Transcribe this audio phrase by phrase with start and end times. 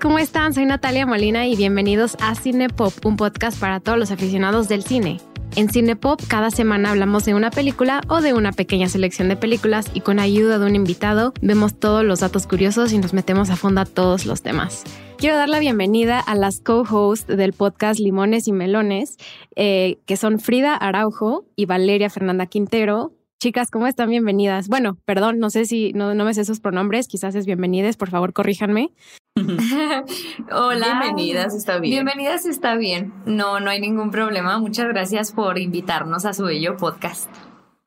[0.00, 0.52] ¿cómo están?
[0.54, 5.20] Soy Natalia Molina y bienvenidos a Cinepop, un podcast para todos los aficionados del cine.
[5.54, 9.90] En Cinepop cada semana hablamos de una película o de una pequeña selección de películas
[9.94, 13.56] y con ayuda de un invitado vemos todos los datos curiosos y nos metemos a
[13.56, 14.84] fondo a todos los temas.
[15.18, 19.16] Quiero dar la bienvenida a las co-hosts del podcast Limones y Melones,
[19.54, 24.08] eh, que son Frida Araujo y Valeria Fernanda Quintero, Chicas, ¿cómo están?
[24.08, 24.66] Bienvenidas.
[24.66, 28.08] Bueno, perdón, no sé si no, no me sé sus pronombres, quizás es bienvenidas, por
[28.08, 28.92] favor, corríjanme.
[30.50, 31.00] Hola.
[31.02, 31.92] Bienvenidas, está bien.
[31.92, 33.12] Bienvenidas, está bien.
[33.26, 34.58] No, no hay ningún problema.
[34.58, 37.30] Muchas gracias por invitarnos a su bello podcast.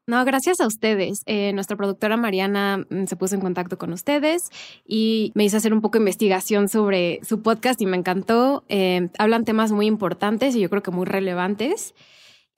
[0.06, 1.24] No, gracias a ustedes.
[1.26, 4.50] Eh, nuestra productora Mariana mm, se puso en contacto con ustedes
[4.86, 8.64] y me hizo hacer un poco de investigación sobre su podcast y me encantó.
[8.70, 11.96] Eh, hablan temas muy importantes y yo creo que muy relevantes.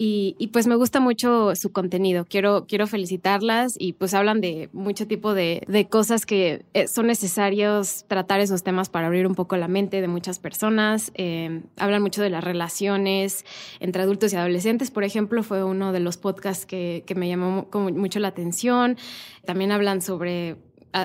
[0.04, 2.26] Y, pues me gusta mucho su contenido.
[2.26, 8.06] Quiero, quiero felicitarlas y pues hablan de mucho tipo de, cosas que eh, son necesarios
[8.08, 11.12] tratar esos temas para abrir un poco la mente de muchas personas.
[11.14, 13.46] Eh, hablan mucho de las relaciones
[13.80, 17.68] entre adultos y adolescentes, por ejemplo, fue uno de los podcasts que, que me llamó
[17.72, 18.98] mucho la atención.
[19.46, 20.58] También hablan sobre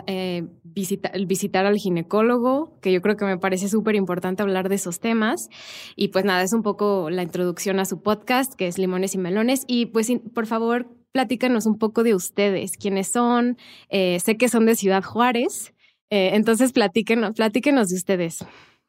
[0.06, 5.00] eh, visitar al ginecólogo, que yo creo que me parece súper importante hablar de esos
[5.00, 5.48] temas.
[5.96, 9.18] Y pues nada, es un poco la introducción a su podcast, que es Limones y
[9.18, 9.64] Melones.
[9.66, 13.56] Y pues por favor, platícanos un poco de ustedes, quiénes son.
[13.88, 15.74] Eh, sé que son de Ciudad Juárez,
[16.10, 18.44] eh, entonces platíquenos, platíquenos de ustedes.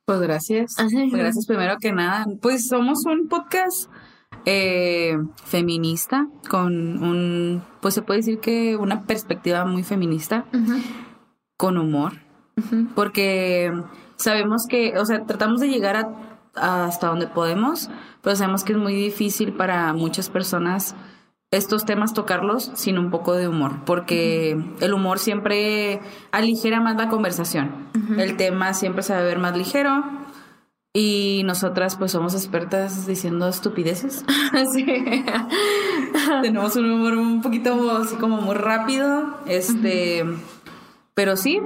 [0.05, 0.75] Pues gracias.
[1.11, 2.25] Gracias primero que nada.
[2.41, 3.89] Pues somos un podcast
[4.49, 10.45] eh, feminista, con un, pues se puede decir que una perspectiva muy feminista,
[11.57, 12.13] con humor,
[12.95, 13.73] porque
[14.15, 15.97] sabemos que, o sea, tratamos de llegar
[16.55, 17.89] a, hasta donde podemos,
[18.21, 20.95] pero sabemos que es muy difícil para muchas personas
[21.51, 25.99] estos temas tocarlos sin un poco de humor, porque el humor siempre
[26.31, 27.89] aligera más la conversación.
[28.17, 30.05] El tema siempre se va a ver más ligero,
[30.99, 34.25] y nosotras pues somos expertas diciendo estupideces.
[36.41, 39.37] Tenemos un humor un poquito así como muy rápido.
[39.45, 40.25] Este,
[41.13, 41.61] pero sí.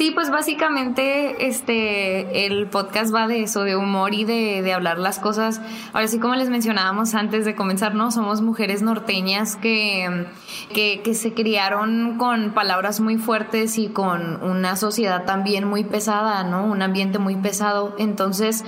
[0.00, 5.18] Sí, pues básicamente este el podcast va de eso, de humor y de, hablar las
[5.18, 5.60] cosas.
[5.92, 8.10] Ahora sí, como les mencionábamos antes de comenzar, ¿no?
[8.10, 10.24] Somos mujeres norteñas que,
[10.72, 16.44] que, que se criaron con palabras muy fuertes y con una sociedad también muy pesada,
[16.44, 16.64] ¿no?
[16.64, 17.94] Un ambiente muy pesado.
[17.98, 18.64] Entonces,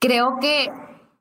[0.00, 0.72] creo que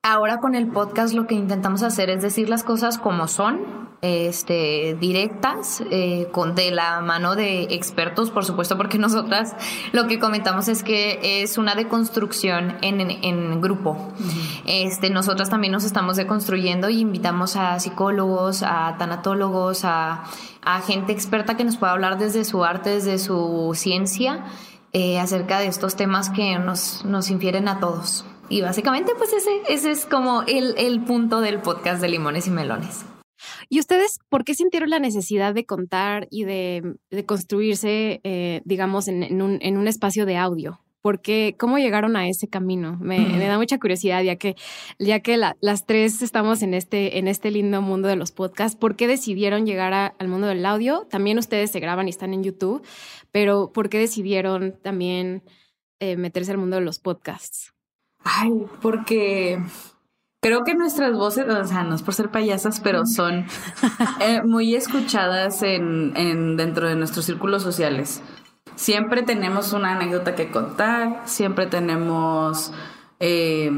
[0.07, 4.95] ahora con el podcast lo que intentamos hacer es decir las cosas como son, este,
[4.99, 9.55] directas, eh, con, de la mano de expertos, por supuesto, porque nosotras
[9.91, 13.97] lo que comentamos es que es una deconstrucción en, en, grupo.
[14.65, 20.23] este, nosotras también nos estamos deconstruyendo y invitamos a psicólogos, a tanatólogos, a,
[20.61, 24.45] a gente experta que nos pueda hablar desde su arte, desde su ciencia,
[24.93, 28.25] eh, acerca de estos temas que nos, nos infieren a todos.
[28.49, 32.51] Y básicamente, pues ese, ese es como el, el punto del podcast de Limones y
[32.51, 33.05] Melones.
[33.69, 39.41] ¿Y ustedes por qué sintieron la necesidad de contar y de, construirse, eh, digamos, en,
[39.41, 40.79] un, en, un, espacio de audio?
[41.01, 42.97] Porque, ¿cómo llegaron a ese camino?
[42.99, 44.55] Me, da mucha curiosidad, ya que,
[44.99, 48.77] ya que las tres estamos en este, en este lindo mundo de los podcasts.
[48.77, 51.05] ¿Por qué decidieron llegar al mundo del audio?
[51.09, 52.85] También ustedes se graban y están en YouTube,
[53.31, 55.43] pero ¿por qué decidieron también
[55.99, 57.76] eh, meterse al mundo de los podcasts?
[58.23, 58.51] Ay,
[58.81, 59.61] porque
[60.41, 63.45] creo que nuestras voces, o sea, no es por ser payasas, pero son
[64.19, 68.21] eh, muy escuchadas en, en, dentro de nuestros círculos sociales.
[68.75, 72.71] Siempre tenemos una anécdota que contar, siempre tenemos
[73.19, 73.71] eh,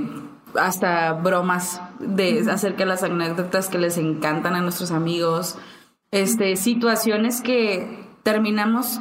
[0.55, 5.57] hasta bromas de, acerca de las anécdotas que les encantan a nuestros amigos,
[6.11, 8.99] este, situaciones que terminamos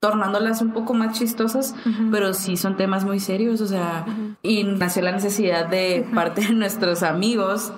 [0.00, 1.74] tornándolas un poco más chistosas,
[2.10, 4.06] pero sí son temas muy serios, o sea,
[4.42, 7.72] y nació la necesidad de parte de nuestros amigos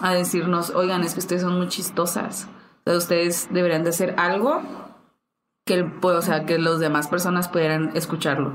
[0.00, 2.48] a decirnos, oigan, es que ustedes son muy chistosas,
[2.80, 4.62] o sea, ustedes deberían de hacer algo
[5.70, 8.52] que, o sea, que los demás personas pudieran escucharlo.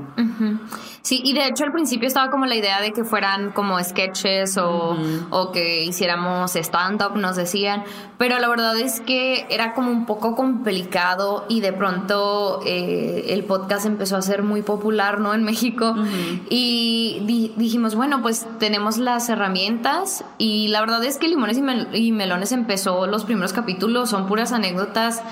[1.00, 4.58] Sí, y de hecho al principio estaba como la idea de que fueran como sketches
[4.58, 4.96] o,
[5.30, 7.84] o que hiciéramos stand-up, nos decían,
[8.18, 13.44] pero la verdad es que era como un poco complicado y de pronto eh, el
[13.44, 15.32] podcast empezó a ser muy popular, ¿no?
[15.32, 15.94] En México
[16.50, 21.58] y dijimos, bueno, pues tenemos las herramientas y la verdad es que Limones
[21.92, 25.22] y, Melones empezó, los primeros capítulos son puras anécdotas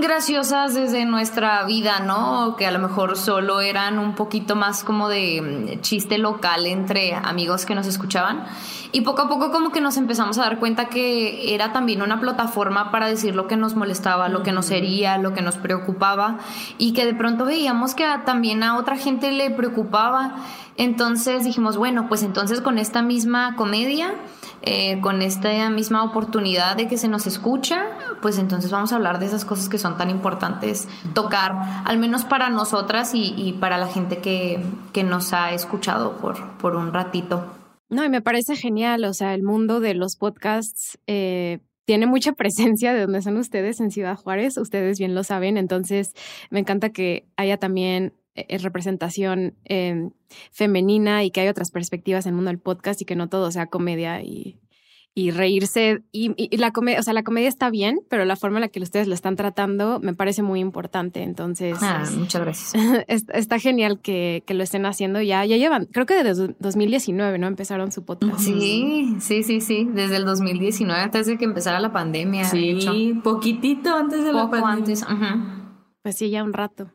[0.00, 2.56] graciosas desde nuestra vida, ¿no?
[2.56, 7.14] Que a lo mejor solo eran un poquito más como de mm, chiste local entre
[7.14, 8.44] amigos que nos escuchaban.
[8.92, 12.20] Y poco a poco como que nos empezamos a dar cuenta que era también una
[12.20, 16.38] plataforma para decir lo que nos molestaba, lo que nos hería, lo que nos preocupaba
[16.78, 20.36] y que de pronto veíamos que también a otra gente le preocupaba.
[20.76, 24.14] Entonces dijimos, bueno, pues entonces con esta misma comedia
[24.62, 27.84] eh, con esta misma oportunidad de que se nos escucha,
[28.20, 31.52] pues entonces vamos a hablar de esas cosas que son tan importantes tocar,
[31.84, 34.62] al menos para nosotras y, para la gente que,
[34.92, 37.44] que, nos ha escuchado por, por un ratito.
[37.88, 42.32] No, y me parece genial, o sea, el mundo de los podcasts eh, tiene mucha
[42.36, 46.14] presencia de donde son ustedes en Ciudad Juárez, ustedes bien lo saben, entonces
[46.50, 50.10] me encanta que haya también eh, representación em,
[50.50, 53.50] femenina y que hay otras perspectivas en el mundo del podcast y que no todo
[53.50, 54.58] sea comedia y,
[55.14, 56.02] y reírse.
[56.12, 58.80] Y, la comedia, o sea, la comedia está bien, pero la forma en la que
[58.80, 61.22] ustedes lo están tratando me parece muy importante.
[61.22, 63.04] Entonces, ah, muchas gracias.
[63.08, 65.44] Está, genial que, que, lo estén haciendo ya.
[65.44, 67.46] Ya llevan, creo que desde 2019, ¿no?
[67.46, 68.40] Empezaron su podcast.
[68.40, 69.88] Sí, sí, sí, sí.
[69.92, 72.44] Desde el 2019, antes de que empezara la pandemia.
[72.44, 74.72] Sí, poquitito antes de la pandemia.
[74.72, 75.04] antes.
[76.02, 76.90] Pues sí, ya un rato.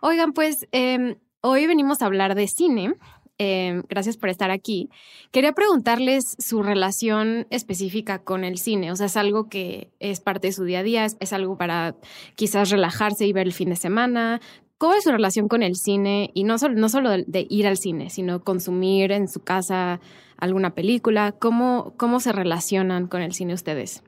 [0.00, 2.94] Oigan, pues em, hoy venimos a hablar de cine.
[3.40, 4.90] Em, gracias por estar aquí.
[5.30, 8.90] Quería preguntarles su relación específica con el cine.
[8.90, 11.94] O sea, es algo que es parte de su día a día, es, algo para
[12.34, 14.40] quizás relajarse y ver el fin de semana.
[14.76, 16.30] ¿Cómo es su relación con el cine?
[16.34, 20.00] Y no solo, no solo de, ir al cine, sino consumir en su casa
[20.36, 21.30] alguna película.
[21.30, 24.02] ¿Cómo, ¿Cómo se relacionan con el cine ustedes?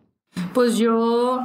[0.55, 1.41] Pues yo,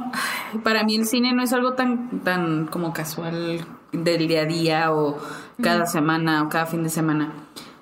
[0.64, 3.64] para mí el cine no es algo tan, tan como casual
[4.04, 5.18] del día a día o
[5.62, 7.32] cada semana o cada fin de semana.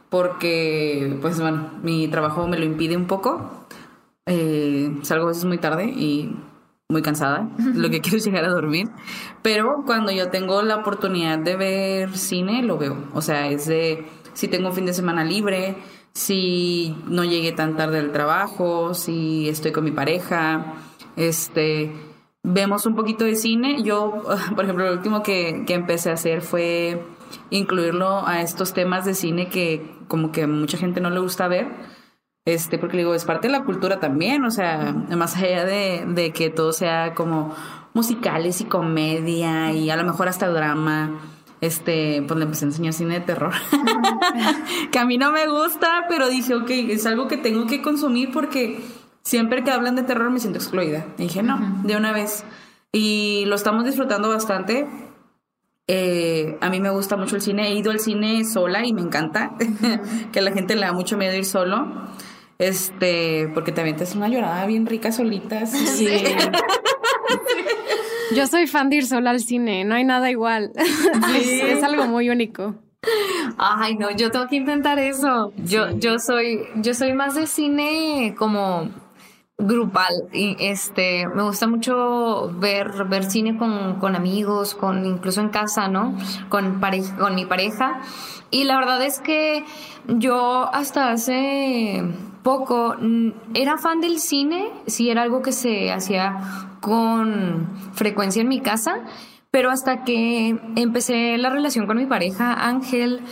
[0.09, 3.67] Porque, pues bueno, mi trabajo me lo impide un poco.
[4.27, 6.37] Eh, salgo a veces muy tarde y
[6.89, 7.49] muy cansada.
[7.75, 8.89] Lo que quiero es llegar a dormir.
[9.43, 12.97] Pero cuando yo tengo la oportunidad de ver cine, lo veo.
[13.13, 15.77] O sea, es de si tengo un fin de semana libre,
[16.13, 20.75] si no llegué tan tarde al trabajo, si estoy con mi pareja,
[21.17, 21.93] este
[22.45, 23.83] vemos un poquito de cine.
[23.83, 24.23] Yo,
[24.55, 27.05] por ejemplo, lo último que, que, empecé a hacer fue
[27.51, 31.67] incluirlo a estos temas de cine que como que mucha gente no le gusta ver.
[32.47, 36.31] Este, porque digo, es parte de la cultura también, o sea, más allá de, de
[36.33, 37.55] que todo sea como
[37.95, 41.21] musicales y comedia y a lo mejor hasta drama
[41.65, 43.53] este, pues le empecé a enseñar cine de terror.
[44.93, 48.31] que a mí no me gusta, pero dije, ok, es algo que tengo que consumir
[48.33, 48.81] porque
[49.25, 51.07] siempre que hablan de terror me siento excluida.
[51.17, 52.45] dije, no, de una vez.
[52.93, 54.87] Y lo estamos disfrutando bastante.
[55.87, 57.69] Eh, a mí me gusta mucho el cine.
[57.69, 59.57] He ido al cine sola y me encanta.
[60.33, 62.09] que a la gente le da mucho miedo ir solo.
[62.59, 65.67] Este, porque también te hace una llorada bien rica solita.
[65.67, 66.09] Sí.
[68.35, 70.73] Yo soy fan de ir sola al cine, no hay nada igual.
[71.35, 72.75] es, algo muy único.
[73.59, 75.53] Ay, no, yo tengo que intentar eso.
[75.59, 78.89] Yo, yo soy, yo soy más de cine como
[79.67, 85.49] grupal y este me gusta mucho ver ver cine con, con amigos con incluso en
[85.49, 86.17] casa no
[86.49, 88.01] con pareja con mi pareja.
[88.51, 89.65] Y la verdad es que
[90.07, 92.05] yo hasta hace
[92.43, 92.95] poco
[93.55, 96.39] era fan del cine sí era algo que se hacía
[96.81, 99.01] con frecuencia en mi casa
[99.51, 103.23] pero hasta que empecé la relación con mi pareja Ángel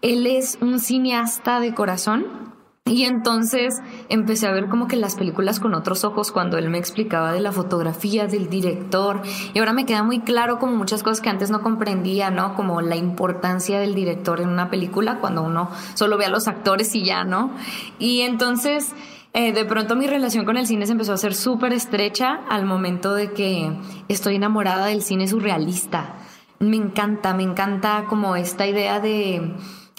[0.00, 2.51] él es un cineasta de corazón
[2.84, 3.80] y entonces
[4.10, 7.40] empecé a ver como que las películas con otros ojos cuando él me explicaba de
[7.40, 9.22] la fotografía, del director.
[9.54, 12.54] Y ahora me queda muy claro como muchas cosas que antes no comprendía, ¿no?
[12.54, 16.94] Como la importancia del director en una película cuando uno solo ve a los actores
[16.94, 17.50] y ya, ¿no?
[17.98, 18.92] Y entonces...
[19.34, 22.66] Eh, de pronto mi relación con el cine se empezó a ser súper estrecha al
[22.66, 23.72] momento de que
[24.08, 26.16] estoy enamorada del cine surrealista.
[26.58, 29.54] Me encanta, me encanta como esta idea de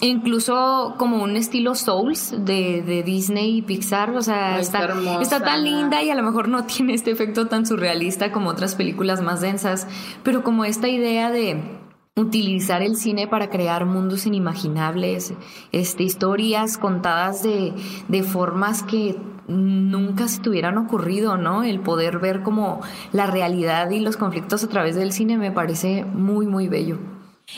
[0.07, 4.87] incluso como un estilo Souls de, Disney y Pixar, o sea, está,
[5.21, 8.75] está, tan linda y a lo mejor no tiene este efecto tan surrealista como otras
[8.75, 9.87] películas más densas,
[10.23, 11.79] pero como esta idea de
[12.15, 15.33] utilizar el cine para crear mundos inimaginables,
[15.71, 17.73] este, historias contadas de,
[18.07, 19.17] de formas que
[19.47, 21.63] nunca se te hubieran ocurrido, ¿no?
[21.63, 22.81] El poder ver como
[23.11, 27.12] la realidad y los conflictos a través del cine me parece muy, muy bello.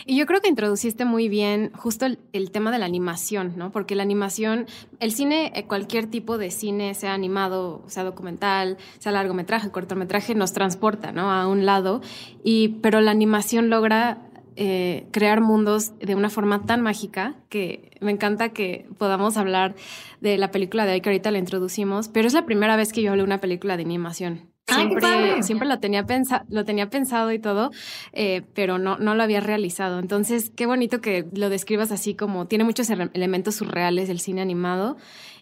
[0.06, 3.72] Y yo creo que introduciste muy bien justo el, tema de la animación, ¿no?
[3.72, 4.66] Porque la animación,
[5.00, 10.54] el cine, eh, cualquier tipo de cine, sea animado, sea documental, sea largometraje, cortometraje, nos
[10.54, 11.32] transporta, ¿no?
[11.32, 12.02] A un lado.
[12.44, 14.26] Y, pero la animación logra
[14.58, 19.76] eh, crear mundos de una forma tan mágica que me encanta que podamos hablar
[20.22, 23.02] de la película de ahí que ahorita la introducimos, pero es la primera vez que
[23.02, 24.55] yo hablo de una película de animación.
[24.68, 27.72] Siempre, siempre lo tenía pensado, lo tenía pensado y todo,
[28.14, 30.00] eh, pero no, no lo había realizado.
[30.00, 34.98] Entonces, qué bonito que lo describas así como tiene muchos elementos surreales del cine animado.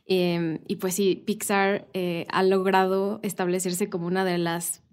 [0.05, 4.83] Em, y pues sí, Pixar eh, ha logrado establecerse como una de las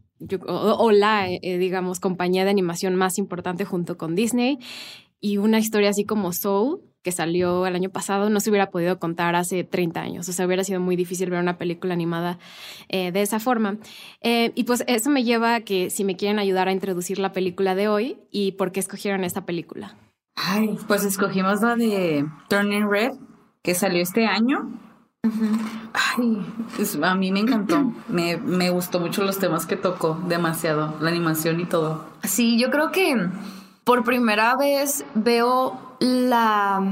[0.46, 4.58] o, la, eh, digamos, compañía de animación más importante junto con Disney.
[5.18, 8.98] Y una historia así como Soul, que salió el año pasado no se hubiera podido
[8.98, 10.28] contar hace 30 años.
[10.28, 12.38] O sea, hubiera sido muy difícil ver una película animada
[12.88, 13.78] eh, de esa forma.
[14.20, 17.32] Eh, y pues eso me lleva a que si me quieren ayudar a introducir la
[17.32, 19.96] película de hoy y por qué escogieron esta película.
[20.36, 23.12] Ay, pues escogimos la de Turning Red,
[23.62, 24.70] que salió este año.
[25.92, 26.42] Ay,
[26.76, 27.92] pues, a mí me encantó.
[28.08, 32.04] Me, me gustó mucho los temas que tocó, demasiado, la animación y todo.
[32.24, 33.28] Sí, yo creo que
[33.84, 36.82] por primera vez veo la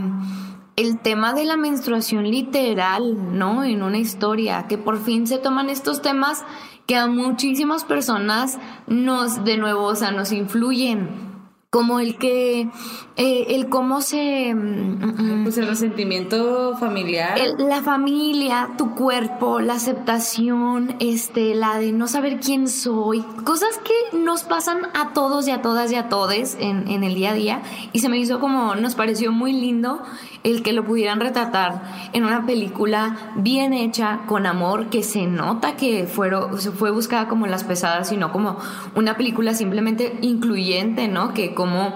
[0.78, 3.64] el tema de la menstruación literal, ¿no?
[3.64, 6.44] En una historia, que por fin se toman estos temas
[6.86, 11.27] que a muchísimas personas nos, de nuevo, o sea, nos influyen
[11.70, 12.70] como el que,
[13.16, 14.54] eh, el cómo se...
[14.54, 17.38] Mm, mm, pues el resentimiento familiar.
[17.58, 24.16] la familia, tu cuerpo, la aceptación, este, la de no saber quién soy, cosas que
[24.16, 27.34] nos pasan a todos y a todas y a todes en, en el día a
[27.34, 30.02] día y se me hizo como, nos pareció muy lindo
[30.44, 31.82] el que lo pudieran retratar
[32.12, 37.28] en una película bien hecha, con amor, que se nota que fueron, se fue buscada
[37.28, 38.56] como las pesadas, sino como
[38.94, 41.34] una película simplemente incluyente, ¿no?
[41.34, 41.92] Que como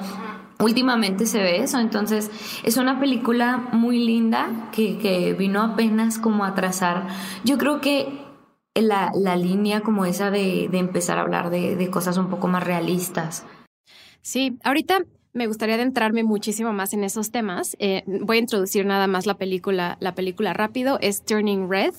[0.59, 1.79] últimamente se ve eso.
[1.79, 2.31] Entonces,
[2.65, 7.07] es una película muy linda que, que vino apenas como a trazar.
[7.45, 8.27] Yo creo que
[8.75, 12.49] la, la línea como esa de, de empezar a hablar de, de cosas un poco
[12.49, 13.47] más realistas.
[14.21, 17.77] Sí, ahorita me gustaría adentrarme muchísimo más en esos temas.
[17.79, 20.99] Eh, voy a introducir nada más la película, la película rápido.
[21.01, 21.95] Es Turning Red,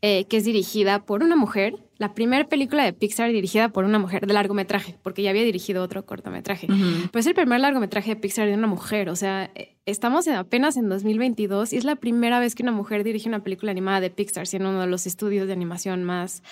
[0.00, 1.74] eh, que es dirigida por una mujer.
[2.00, 5.82] La primera película de Pixar dirigida por una mujer de largometraje, porque ya había dirigido
[5.82, 6.66] otro cortometraje.
[7.12, 9.10] Pues es el primer largometraje de Pixar de una mujer.
[9.10, 13.04] O sea, eh, estamos apenas en 2022 y es la primera vez que una mujer
[13.04, 16.42] dirige una película animada de Pixar, siendo uno de los estudios de animación más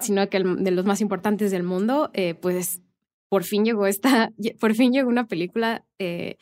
[0.00, 2.80] sino que de los más importantes del mundo, pues
[3.28, 6.36] por fin llegó esta, por fin llegó una película eh,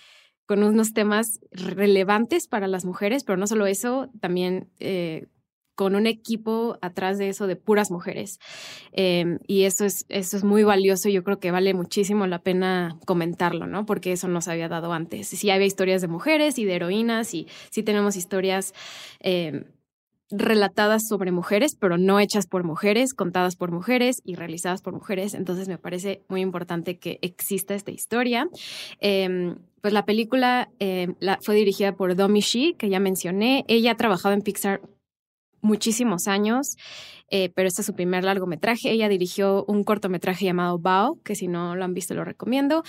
[0.46, 5.26] con unos temas relevantes para las mujeres, pero no solo eso, también eh,
[5.74, 8.38] con un equipo atrás de eso de puras mujeres.
[8.92, 12.40] Em, y eso es, eso es muy valioso y yo creo que vale muchísimo la
[12.40, 13.86] pena comentarlo, ¿no?
[13.86, 15.28] Porque eso no se había dado antes.
[15.28, 18.72] Sí había historias de mujeres y de heroínas y sí tenemos historias
[19.20, 19.64] em,
[20.30, 25.34] relatadas sobre mujeres, pero no hechas por mujeres, contadas por mujeres y realizadas por mujeres.
[25.34, 28.48] Entonces me parece muy importante que exista esta historia.
[29.00, 30.70] Em, pues la película
[31.42, 33.66] fue dirigida por Domi Shi, que ya mencioné.
[33.68, 34.80] Ella ha trabajado en Pixar
[35.64, 36.76] muchísimos años,
[37.28, 38.90] eh, pero este es su primer largometraje.
[38.90, 42.84] Ella dirigió un cortometraje llamado Bao, que si no lo han visto lo recomiendo.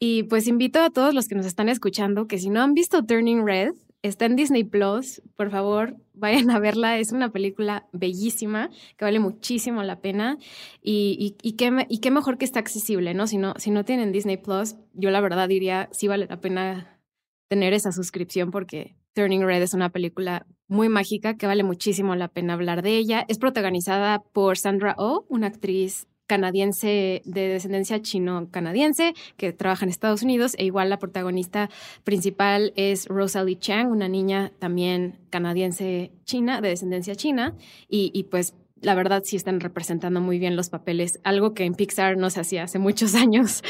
[0.00, 3.04] Y pues invito a todos los que nos están escuchando que si no han visto
[3.04, 3.72] Turning Red,
[4.02, 6.98] Está en Disney Plus, por favor, vayan a verla.
[6.98, 10.38] Es una película bellísima que vale muchísimo la pena
[10.80, 13.26] y, y, qué, mejor que está accesible, ¿no?
[13.26, 13.54] Si, ¿no?
[13.56, 17.00] si no tienen Disney Plus, yo la verdad diría sí vale la pena
[17.48, 22.28] tener esa suscripción porque Turning Red es una película muy mágica que vale muchísimo la
[22.28, 23.24] pena hablar de ella.
[23.28, 30.22] Es protagonizada por Sandra Oh, una actriz canadiense de descendencia chino-canadiense que trabaja en Estados
[30.22, 31.70] Unidos e igual la protagonista
[32.04, 37.56] principal es Rosalie Chang, una niña también canadiense china, de descendencia china
[37.88, 41.74] y, y pues la verdad sí están representando muy bien los papeles, algo que en
[41.74, 43.62] Pixar no se hacía hace muchos años.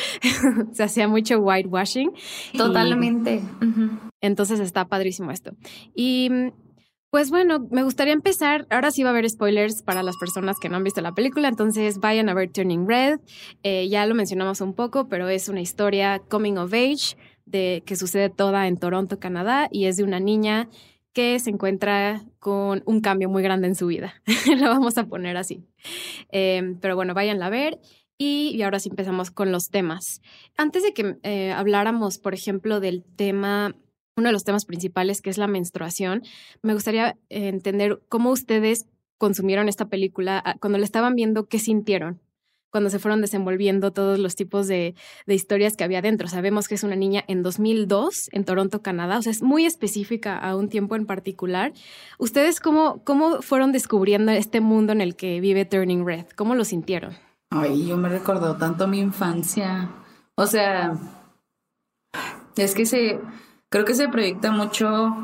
[0.72, 2.10] se hacía mucho whitewashing.
[2.56, 3.40] Totalmente.
[4.20, 5.52] Entonces está padrísimo esto.
[5.94, 6.28] Y
[7.10, 8.66] pues bueno, me gustaría empezar.
[8.70, 11.48] Ahora sí va a haber spoilers para las personas que no han visto la película,
[11.48, 13.20] entonces vayan a ver Turning Red.
[13.62, 17.96] Eh, ya lo mencionamos un poco, pero es una historia coming of age de que
[17.96, 20.68] sucede toda en Toronto, Canadá, y es de una niña
[21.14, 24.14] que se encuentra con un cambio muy grande en su vida.
[24.58, 25.64] lo vamos a poner así.
[26.30, 27.80] Em, pero bueno, váyanla a ver.
[28.18, 30.20] Y, ahora sí empezamos con los temas.
[30.56, 33.76] Antes de que eh, habláramos, por ejemplo, del tema
[34.18, 36.22] uno de los temas principales, que es la menstruación.
[36.62, 42.20] Me gustaría entender cómo ustedes consumieron esta película, ah, cuando la estaban viendo, ¿qué sintieron?
[42.70, 44.94] Cuando se fueron desenvolviendo todos los tipos de,
[45.26, 46.28] historias que había dentro.
[46.28, 50.36] Sabemos que es una niña en 2002 en Toronto, Canadá, o sea, es muy específica
[50.36, 51.72] a un tiempo en particular.
[52.18, 56.26] ¿Ustedes cómo, cómo fueron descubriendo este mundo en el que vive Turning Red?
[56.36, 57.16] ¿Cómo lo sintieron?
[57.50, 59.90] Ay, yo me recordó tanto mi infancia.
[60.34, 60.92] O sea,
[62.56, 63.18] es que se
[63.70, 65.16] creo que se proyecta mucho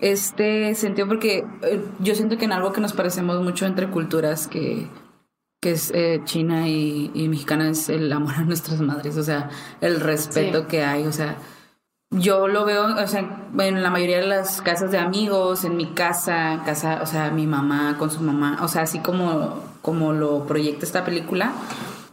[0.00, 4.48] este sentido porque eh, yo siento que en algo que nos parecemos mucho entre culturas
[4.48, 4.88] que
[5.62, 9.48] que es eh, china y, mexicana, es el amor a nuestras madres, o sea,
[9.80, 11.36] el respeto que hay, o sea,
[12.10, 15.86] yo lo veo, o sea, en la mayoría de las casas de amigos, en mi
[15.94, 20.46] casa, casa, o sea, mi mamá con su mamá, o sea, así como, como lo
[20.46, 21.52] proyecta esta película,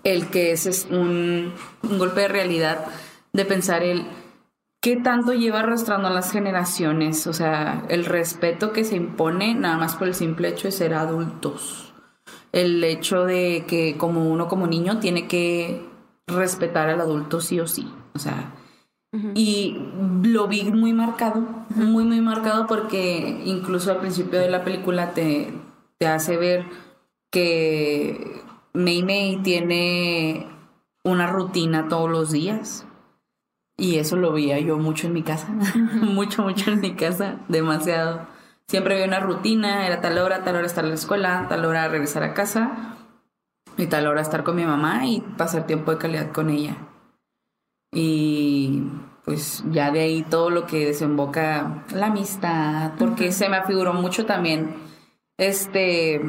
[0.04, 1.52] el que es, es un,
[1.82, 2.86] un golpe de realidad
[3.34, 4.06] de pensar el
[4.82, 9.78] qué tanto lleva arrastrando a las generaciones, o sea, el respeto que se impone nada
[9.78, 11.94] más por el simple hecho de ser adultos.
[12.52, 15.86] El hecho de que como uno como niño tiene que
[16.28, 18.54] respetar al adulto sí o sí, o sea,
[19.34, 19.76] y
[20.24, 21.42] lo vi muy marcado,
[21.76, 25.52] muy, muy marcado porque incluso al principio de la película te,
[25.98, 26.66] te hace ver
[27.32, 28.44] que
[28.74, 30.46] Mei Mei tiene
[31.04, 32.86] una rutina todos los días.
[33.80, 35.48] Y eso lo veía yo mucho en mi casa,
[35.94, 38.28] mucho, mucho en mi casa, demasiado.
[38.68, 41.88] Siempre había una rutina, era tal hora, tal hora estar en la escuela, tal hora
[41.88, 42.98] regresar a casa
[43.78, 46.76] y tal hora estar con mi mamá y pasar tiempo de calidad con ella.
[47.94, 48.84] Y
[49.24, 54.26] pues ya de ahí todo lo que desemboca la amistad, porque se me afiguró mucho
[54.26, 54.76] también,
[55.38, 56.22] este,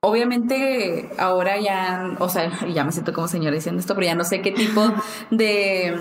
[0.00, 4.24] obviamente ahora ya, o sea, ya me siento como señora diciendo esto, pero ya no
[4.24, 4.82] sé qué tipo
[5.30, 5.98] de,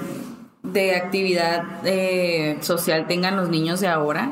[0.74, 4.32] de actividad eh, social tengan los niños de ahora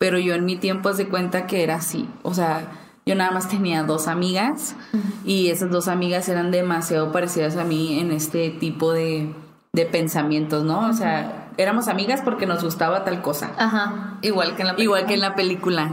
[0.00, 2.72] pero yo en mi tiempo de cuenta que era así, o sea,
[3.04, 4.74] yo nada más tenía dos amigas
[5.26, 9.34] y esas dos amigas eran demasiado parecidas a mí en este tipo de,
[9.74, 10.88] de pensamientos, ¿no?
[10.88, 13.50] O sea, éramos amigas porque nos gustaba tal cosa.
[13.58, 14.84] Ajá, igual que en la película.
[14.84, 15.90] Igual que en la película.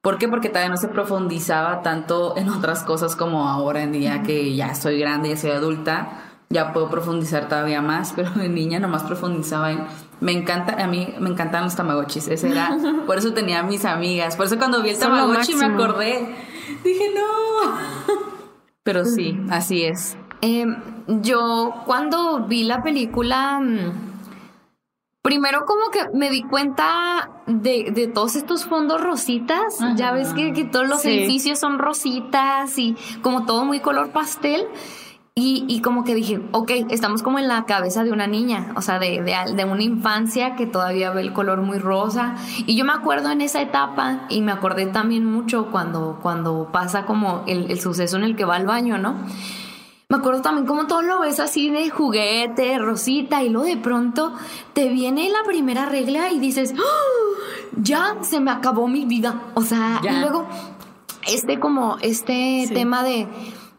[0.00, 0.26] ¿Por qué?
[0.26, 4.74] Porque todavía no se profundizaba tanto en otras cosas como ahora en día que ya
[4.74, 9.72] soy grande, ya soy adulta, ya puedo profundizar todavía más, pero de niña nomás profundizaba
[9.72, 9.86] en
[10.20, 12.28] me encanta, a mí me encantan los tamagotchis.
[12.28, 14.36] Ese era, por eso tenía mis amigas.
[14.36, 16.34] Por eso cuando vi el tamagotchi me acordé.
[16.82, 18.14] Dije, no.
[18.82, 20.16] Pero sí, así es.
[20.40, 20.76] Em,
[21.22, 23.92] yo cuando vi la película, mm,
[25.22, 29.78] primero como que me di cuenta de, todos estos fondos rositas.
[29.96, 34.66] Ya ves que, todos los edificios son rositas y como todo muy color pastel.
[35.36, 39.00] Y, como que dije, ok, estamos como en la cabeza de una niña, o sea,
[39.00, 42.36] de, de, una infancia que todavía ve el color muy rosa.
[42.66, 47.04] Y yo me acuerdo en esa etapa y me acordé también mucho cuando, cuando pasa
[47.04, 49.16] como el, el suceso en el que va al baño, ¿no?
[50.08, 54.34] Me acuerdo también como todo lo ves así de juguete, rosita, y luego de pronto
[54.72, 57.34] te viene la primera regla y dices, ¡Oh!
[57.82, 59.42] ya se me acabó mi vida.
[59.54, 60.46] O sea, y luego
[61.26, 63.26] este como este tema de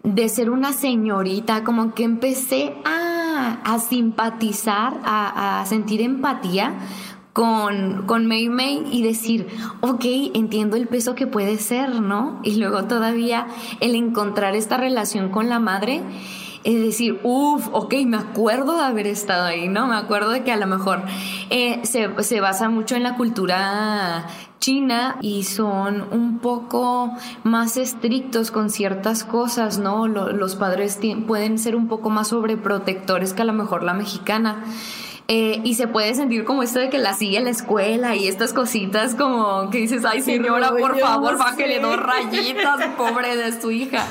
[0.06, 6.76] de ser una señorita, como que empecé a, a simpatizar, a, a, sentir empatía
[7.34, 9.48] con, con May May y decir,
[9.82, 12.40] ok, entiendo el peso que puede ser, ¿no?
[12.44, 13.48] Y luego todavía
[13.82, 16.02] el encontrar esta relación con la madre
[16.66, 19.86] es decir, uff, ok, me acuerdo de haber estado ahí, ¿no?
[19.86, 21.04] Me acuerdo de que a lo mejor
[21.52, 24.26] eh, se, se, basa mucho en la cultura
[24.66, 30.08] china y son un poco más estrictos con ciertas cosas, ¿no?
[30.08, 34.64] los padres pueden ser un poco más sobreprotectores que a lo mejor la mexicana.
[35.28, 38.54] Eh, y se puede sentir como esto de que la sigue la escuela y estas
[38.54, 44.04] cositas como que dices, ay señora, por favor, bájale dos rayitas, pobre de su hija.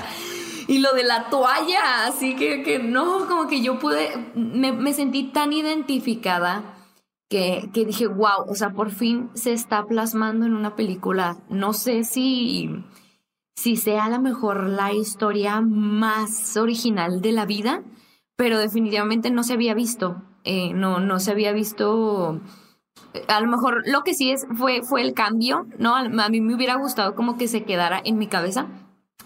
[0.66, 4.92] Y lo de la toalla, así que, que no, como que yo pude, me, me
[4.92, 6.73] sentí tan identificada
[7.28, 11.38] que, dije, wow, o sea, por fin se está plasmando en una película.
[11.48, 12.70] No sé si,
[13.56, 17.82] si sea a lo mejor la historia más original de la vida,
[18.37, 20.22] pero definitivamente no se había visto.
[20.44, 22.40] Eh, no, no se había visto.
[23.28, 25.96] A lo mejor lo que sí es fue, fue el cambio, ¿no?
[25.96, 28.68] A mí me hubiera gustado como que se quedara en mi cabeza,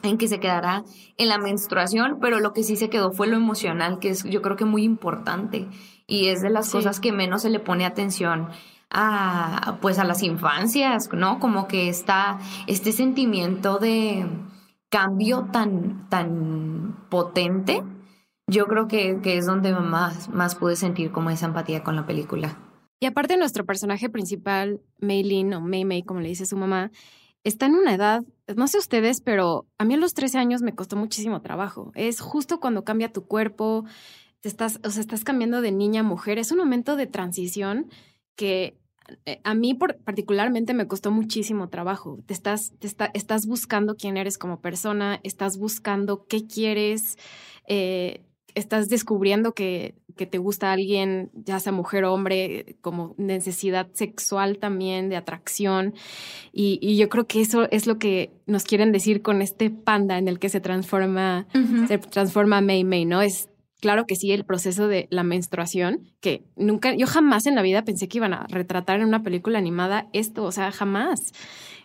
[0.02, 0.84] en que se quedara
[1.16, 4.42] en la menstruación, pero lo que sí se quedó fue lo emocional, que es yo
[4.42, 5.68] creo que muy importante
[6.06, 8.48] y es de las cosas que menos se le pone atención
[8.90, 11.38] a pues a las infancias, ¿no?
[11.38, 14.26] Como que está este sentimiento de
[14.88, 17.82] cambio tan tan potente.
[18.46, 22.06] Yo creo que, que es donde más, más pude sentir como esa empatía con la
[22.06, 22.56] película.
[22.98, 26.90] Y aparte nuestro personaje principal, Maylin o May May, como le dice su mamá,
[27.48, 28.22] está en una edad,
[28.56, 31.92] no sé ustedes, pero a mí a los 13 años me costó muchísimo trabajo.
[31.94, 33.84] Es justo cuando cambia tu cuerpo,
[34.42, 36.38] estás, o sea, estás cambiando de niña a mujer.
[36.38, 37.90] Es un momento de transición
[38.36, 38.78] que
[39.26, 42.18] eh, a mí particularmente me costó muchísimo trabajo.
[42.26, 47.18] Te estás, te estás buscando quién eres como persona, estás buscando qué quieres.
[47.66, 48.22] Eh,
[48.54, 54.58] estás descubriendo que, que, te gusta alguien, ya sea mujer o hombre, como necesidad sexual
[54.58, 55.94] también, de atracción.
[56.52, 60.18] Y, y, yo creo que eso es lo que nos quieren decir con este panda
[60.18, 61.46] en el que se transforma,
[61.86, 63.22] se transforma Mei Mei, ¿no?
[63.22, 63.48] Es
[63.80, 67.84] claro que sí, el proceso de la menstruación, que nunca, yo jamás en la vida
[67.84, 71.32] pensé que iban a retratar en una película animada esto, o sea, jamás.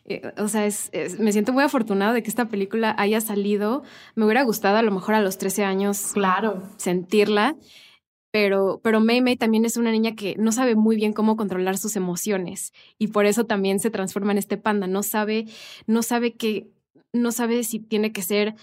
[0.05, 3.83] Eh, o sea, es, me siento muy afortunado de que esta película haya salido.
[4.15, 6.63] Me hubiera gustado a lo mejor a los 13 años claro.
[6.77, 7.55] sentirla,
[8.31, 11.77] pero, pero Mei Mei también es una niña que no sabe muy bien cómo controlar
[11.77, 14.87] sus emociones y por eso también se transforma en este panda.
[14.87, 15.45] No sabe,
[15.87, 16.67] no sabe que,
[17.13, 18.55] no sabe si tiene que ser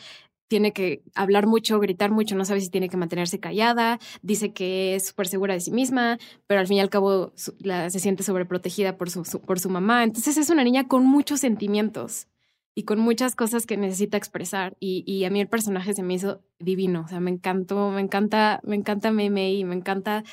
[0.51, 4.97] tiene que hablar mucho, gritar mucho, no sabe si tiene que mantenerse callada, dice que
[4.97, 8.97] es súper segura de sí misma, pero al fin y al cabo se siente sobreprotegida
[8.97, 10.03] por su, por su mamá.
[10.03, 12.27] Entonces es una niña con muchos sentimientos
[12.75, 14.77] y con muchas cosas que necesita expresar.
[14.81, 17.03] Y, y, a mí el personaje se me hizo divino.
[17.07, 20.25] O sea, me encantó, me encanta, me encanta Meme y me encanta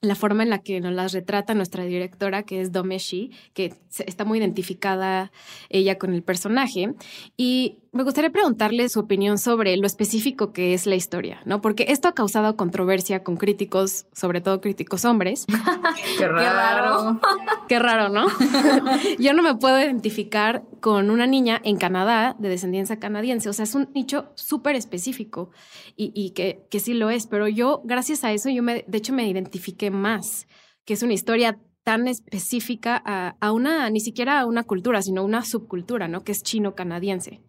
[0.00, 3.74] la forma en la que nos las retrata nuestra directora, que es Domeshi, que
[4.06, 5.32] está muy identificada
[5.68, 6.94] ella con el personaje.
[7.36, 11.62] Y me gustaría preguntarle su opinión sobre lo específico que es la historia, ¿no?
[11.62, 15.46] Porque esto ha causado controversia con críticos, sobre todo críticos hombres.
[16.18, 17.20] Qué raro.
[17.68, 18.26] Qué raro, ¿no?
[19.18, 23.48] Yo no me puedo identificar con una niña en Canadá de descendencia canadiense.
[23.48, 25.50] O sea, es un nicho súper específico
[25.96, 27.26] y, que, que sí lo es.
[27.26, 30.46] Pero yo, gracias a eso, yo me, de hecho me identifiqué más,
[30.84, 35.44] que es una historia tan específica a, una, ni siquiera a una cultura, sino una
[35.44, 36.24] subcultura, ¿no?
[36.24, 37.40] Que es chino-canadiense.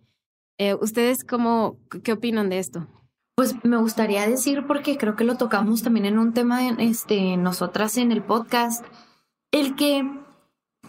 [0.60, 2.88] Eh, ¿Ustedes cómo, qué opinan de esto?
[3.36, 7.98] Pues me gustaría decir, porque creo que lo tocamos también en un tema, este, nosotras
[7.98, 8.86] en el podcast,
[9.52, 10.04] el que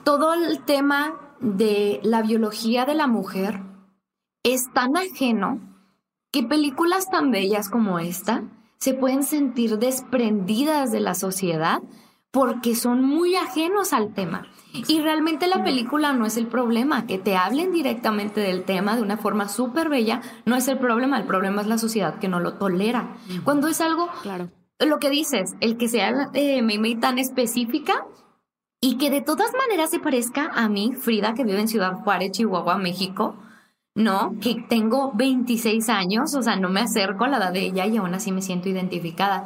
[0.05, 3.63] todo el tema de la biología de la mujer
[4.43, 5.68] es tan ajeno
[6.31, 8.45] que películas tan bellas como esta
[8.79, 11.81] se pueden sentir desprendidas de la sociedad
[12.31, 14.47] porque son muy ajenos al tema.
[14.87, 19.03] Y realmente la película no es el problema, que te hablen directamente del tema de
[19.03, 22.39] una forma súper bella, no es el problema, el problema es la sociedad que no
[22.39, 23.17] lo tolera.
[23.45, 24.51] Cuando es algo, claro.
[24.79, 26.63] lo que dices, el que sea eh,
[27.01, 28.07] tan específica
[28.81, 32.33] y que de todas maneras se parezca a mí, Frida, que vive en Ciudad Juárez,
[32.33, 33.37] Chihuahua, México,
[33.99, 34.37] ¿no?
[34.41, 37.97] Que tengo 26 años, o sea, no me acerco a la edad de ella y
[37.97, 39.45] aún así me siento identificada.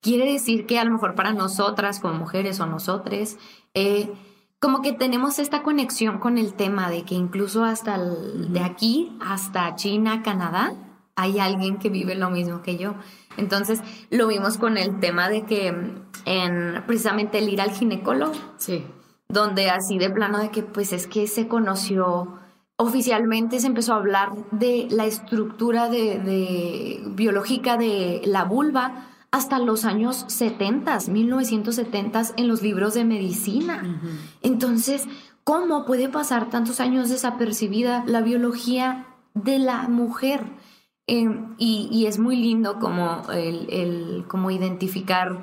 [0.00, 3.36] Quiere decir que a lo mejor para nosotras como mujeres o nosotros,
[3.74, 4.12] eh,
[4.60, 9.74] como que tenemos esta conexión con el tema de que incluso hasta de aquí, hasta
[9.74, 10.72] China, Canadá,
[11.16, 12.94] hay alguien que vive lo mismo que yo.
[13.36, 15.74] Entonces, lo vimos con el tema de que
[16.26, 18.34] en precisamente el ir al ginecólogo.
[18.56, 18.86] Sí.
[19.28, 22.39] Donde así de plano de que pues es que se conoció
[22.80, 29.84] oficialmente se empezó a hablar de la estructura de, biológica de la vulva hasta los
[29.84, 34.00] años 70, 1970 en los libros de medicina.
[34.40, 35.06] Entonces,
[35.44, 40.40] ¿cómo puede pasar tantos años desapercibida la biología de la mujer?
[41.06, 45.42] Em, y, es muy lindo como, el, como identificar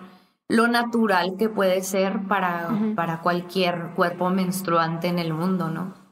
[0.50, 6.07] lo natural que puede ser para, para cualquier cuerpo menstruante en el mundo, ¿no?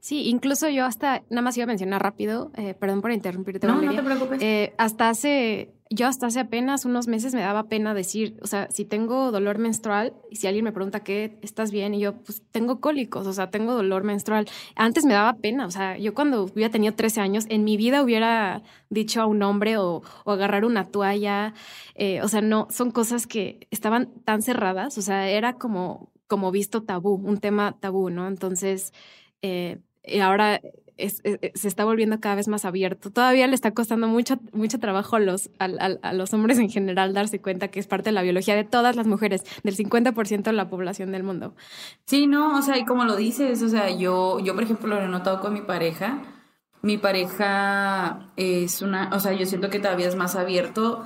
[0.00, 3.66] Sí, incluso yo hasta, nada más iba a mencionar rápido, eh, perdón por interrumpirte.
[3.66, 4.40] No, no te preocupes.
[4.42, 8.70] Eh, hasta hace, yo hasta hace apenas unos meses me daba pena decir, o sea,
[8.70, 11.94] si tengo dolor menstrual y si alguien me pregunta qué, ¿estás bien?
[11.94, 14.48] Y yo, pues tengo cólicos, o sea, tengo dolor menstrual.
[14.74, 18.02] Antes me daba pena, o sea, yo cuando hubiera tenido 13 años, en mi vida
[18.02, 21.54] hubiera dicho a un hombre o, agarrar una toalla,
[21.94, 26.52] eh, o sea, no, son cosas que estaban tan cerradas, o sea, era como, como
[26.52, 28.28] visto tabú, un tema tabú, ¿no?
[28.28, 28.92] Entonces,
[29.42, 30.60] eh, y ahora
[31.08, 33.10] se está volviendo cada vez más abierto.
[33.10, 37.40] Todavía le está costando mucho, mucho trabajo a los, a, los hombres en general darse
[37.40, 40.68] cuenta que es parte de la biología de todas las mujeres, del 50% de la
[40.68, 41.54] población del mundo.
[42.06, 45.00] Sí, no, o sea, y como lo dices, o sea, yo, yo por ejemplo lo
[45.00, 46.22] he notado con mi pareja.
[46.82, 51.04] Mi pareja es una, o sea, yo siento que todavía es más abierto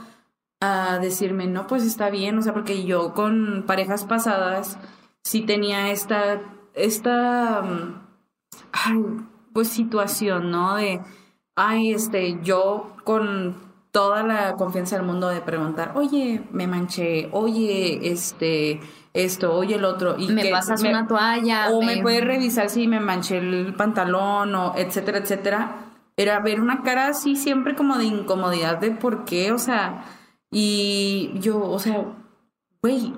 [0.61, 4.79] a decirme, no, pues está bien, o sea, porque yo con parejas pasadas
[5.23, 6.41] sí tenía esta,
[6.75, 8.04] esta mm,
[9.53, 10.77] pues situación, ¿no?
[10.77, 11.01] De,
[11.57, 13.57] ay, este, yo con
[13.91, 18.81] toda la confianza del mundo de preguntar, oye, me manché, oye, este,
[19.13, 20.17] esto, oye, el otro.
[20.19, 21.71] Y me pasas una toalla.
[21.71, 22.03] O me...
[22.03, 25.77] puedes revisar si me manché el pantalón, o etcétera, etcétera.
[26.17, 30.05] Era ver una cara así siempre como de incomodidad de por qué, o sea,
[30.51, 32.05] y yo, o sea,
[32.83, 33.15] güey,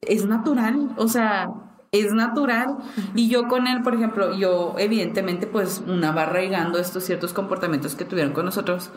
[0.00, 1.48] es natural, o sea,
[1.92, 2.76] es natural.
[3.14, 7.94] Y yo con él, por ejemplo, yo evidentemente pues una va arraigando estos ciertos comportamientos
[7.94, 8.90] que tuvieron con nosotros.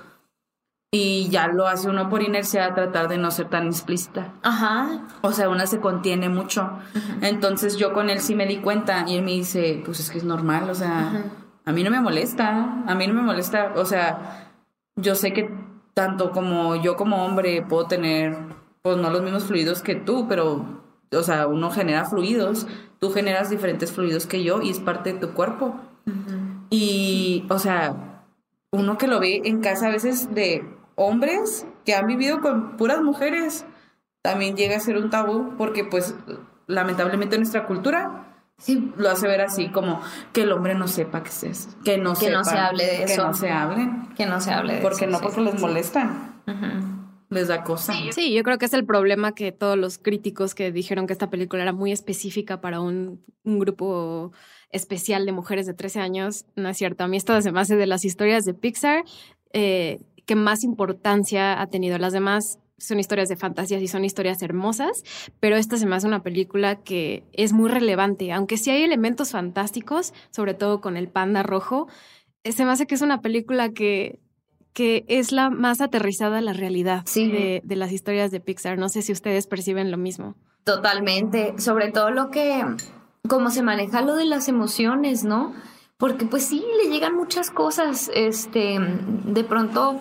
[0.92, 4.34] y ya lo hace uno por inercia a tratar de no ser tan explícita.
[4.42, 5.06] Ajá.
[5.22, 6.72] O sea, una se contiene mucho.
[7.22, 10.18] Entonces yo con él sí me di cuenta y él me dice, pues es que
[10.18, 11.32] es normal, o sea,
[11.66, 14.52] a mí no me molesta, a mí no me molesta, o sea,
[14.96, 15.54] yo sé que
[15.94, 18.36] tanto como yo como hombre puedo tener,
[18.82, 20.79] pues no los mismos fluidos que tú, pero,
[21.12, 22.68] o sea, uno genera fluidos,
[23.00, 25.76] tú generas diferentes fluidos que yo y es parte de tu cuerpo.
[26.70, 27.96] Y, o sea,
[28.72, 33.02] uno que lo ve en casa a veces de hombres que han vivido con puras
[33.02, 33.66] mujeres,
[34.22, 36.16] también llega a ser un tabú porque pues
[36.68, 38.26] lamentablemente nuestra cultura
[38.58, 40.02] sí lo hace ver así como
[40.34, 43.04] que el hombre no sepa qué es eso, que no, que no se hable de
[43.04, 45.42] eso, que no se hable, que no se hable de porque eso, no sí, porque
[45.42, 46.99] les molestan.
[47.30, 47.94] Les da cosa.
[48.12, 51.30] Sí, yo creo que es el problema que todos los críticos que dijeron que esta
[51.30, 54.32] película era muy específica para un, un grupo
[54.72, 57.04] especial de mujeres de 13 años, no es cierto.
[57.04, 59.04] A mí esto se me hace de las historias de Pixar
[59.54, 61.98] eh, que más importancia ha tenido.
[61.98, 65.04] Las demás son historias de fantasías y son historias hermosas,
[65.40, 69.32] pero esta se me hace una película que es muy relevante, aunque sí hay elementos
[69.32, 71.88] fantásticos, sobre todo con el panda rojo,
[72.44, 74.20] eh, se me hace que es una película que,
[74.74, 77.30] que es la más aterrizada a la realidad Sí.
[77.32, 78.78] de, de las historias de Pixar.
[78.78, 80.36] No sé si ustedes perciben lo mismo.
[80.64, 82.64] Totalmente, sobre todo lo que,
[83.28, 85.54] cómo se maneja lo de las emociones, ¿no?
[85.98, 90.00] Porque pues sí, le llegan muchas cosas, este, de pronto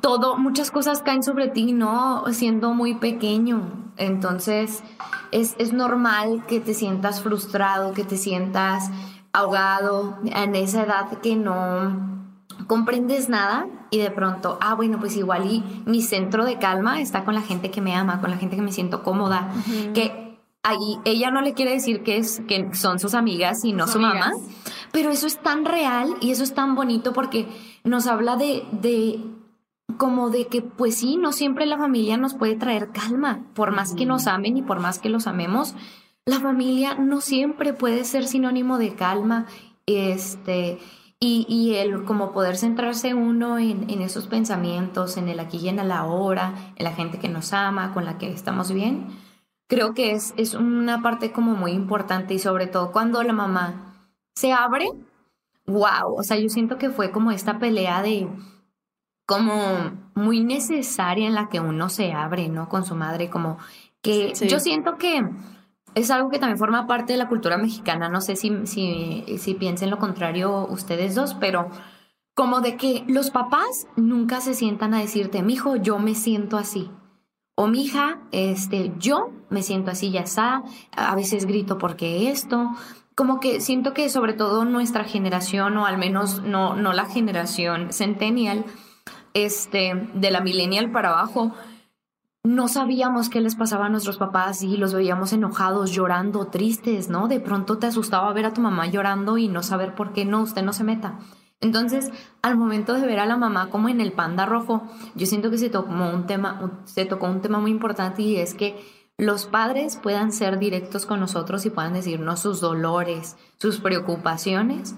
[0.00, 2.24] todo, muchas cosas caen sobre ti, ¿no?
[2.32, 3.92] Siendo muy pequeño.
[3.96, 4.82] Entonces,
[5.30, 8.90] es, es normal que te sientas frustrado, que te sientas
[9.32, 12.27] ahogado en esa edad que no
[12.68, 17.24] comprendes nada y de pronto, ah, bueno, pues igual y mi centro de calma está
[17.24, 19.50] con la gente que me ama, con la gente que me siento cómoda,
[19.94, 23.84] que ahí ella no le quiere decir que, es, que son sus amigas y no
[23.84, 24.32] Sus su mamá,
[24.92, 27.48] pero eso es tan real y eso es tan bonito porque
[27.84, 29.24] nos habla de, de
[29.96, 33.94] como de que pues sí, no siempre la familia nos puede traer calma, por más
[33.94, 35.74] que nos amen y por más que los amemos,
[36.26, 39.46] la familia no siempre puede ser sinónimo de calma,
[39.86, 40.78] este,
[41.20, 45.68] y, y el como poder centrarse uno en, en esos pensamientos, en el aquí y
[45.68, 49.08] en el ahora, en la gente que nos ama, con la que estamos bien,
[49.68, 54.10] creo que es, es una parte como muy importante y sobre todo cuando la mamá
[54.36, 54.88] se abre,
[55.66, 58.28] wow, o sea, yo siento que fue como esta pelea de
[59.26, 59.52] como
[60.14, 62.68] muy necesaria en la que uno se abre, ¿no?
[62.68, 63.58] Con su madre, como
[64.00, 64.48] que Sí.
[64.48, 65.22] yo siento que
[65.94, 69.54] es algo que también forma parte de la cultura mexicana, no sé si, si, si
[69.54, 71.70] piensen lo contrario ustedes dos, pero
[72.34, 76.88] como de que los papás nunca se sientan a decirte, mijo, yo me siento así.
[77.56, 80.62] O mija, este, yo me siento así, ya está.
[80.92, 82.70] A veces grito porque esto.
[83.16, 87.92] Como que siento que sobre todo nuestra generación, o al menos no, no la generación
[87.92, 88.64] centennial,
[89.34, 91.52] este, de la millennial para abajo,
[92.48, 97.28] no sabíamos qué les pasaba a nuestros papás y los veíamos enojados, llorando, tristes, ¿no?
[97.28, 100.40] De pronto te asustaba ver a tu mamá llorando y no saber por qué no,
[100.40, 101.18] usted no se meta.
[101.60, 104.82] Entonces, al momento de ver a la mamá como en el panda rojo,
[105.14, 108.54] yo siento que se tocó un tema, se tocó un tema muy importante y es
[108.54, 108.82] que
[109.18, 114.94] los padres puedan ser directos con nosotros y puedan decirnos sus dolores, sus preocupaciones,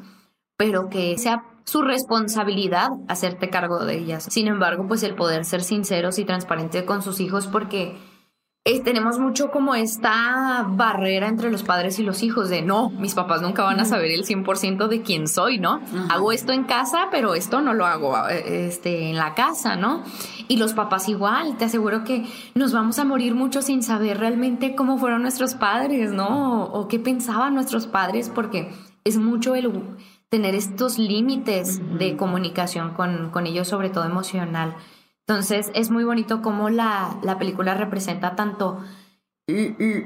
[0.56, 4.26] pero que sea su responsabilidad hacerte cargo de ellas.
[4.28, 7.96] Sin embargo, pues el poder ser sinceros y transparentes con sus hijos porque
[8.64, 13.14] eh, tenemos mucho como esta barrera entre los padres y los hijos de no, mis
[13.14, 15.80] papás nunca van a saber el 100% de quién soy, ¿no?
[16.09, 20.02] Hago esto en casa, pero esto no lo hago eh, este, en la casa, ¿no?
[20.48, 24.74] Y los papás igual, te aseguro que nos vamos a morir mucho sin saber realmente
[24.74, 26.64] cómo fueron nuestros padres, ¿no?
[26.64, 28.72] O, o qué pensaban nuestros padres, porque
[29.04, 29.68] es mucho el
[30.30, 34.74] tener estos límites de comunicación con, con ellos, sobre todo emocional.
[35.26, 38.80] Entonces es muy bonito cómo la, la película representa tanto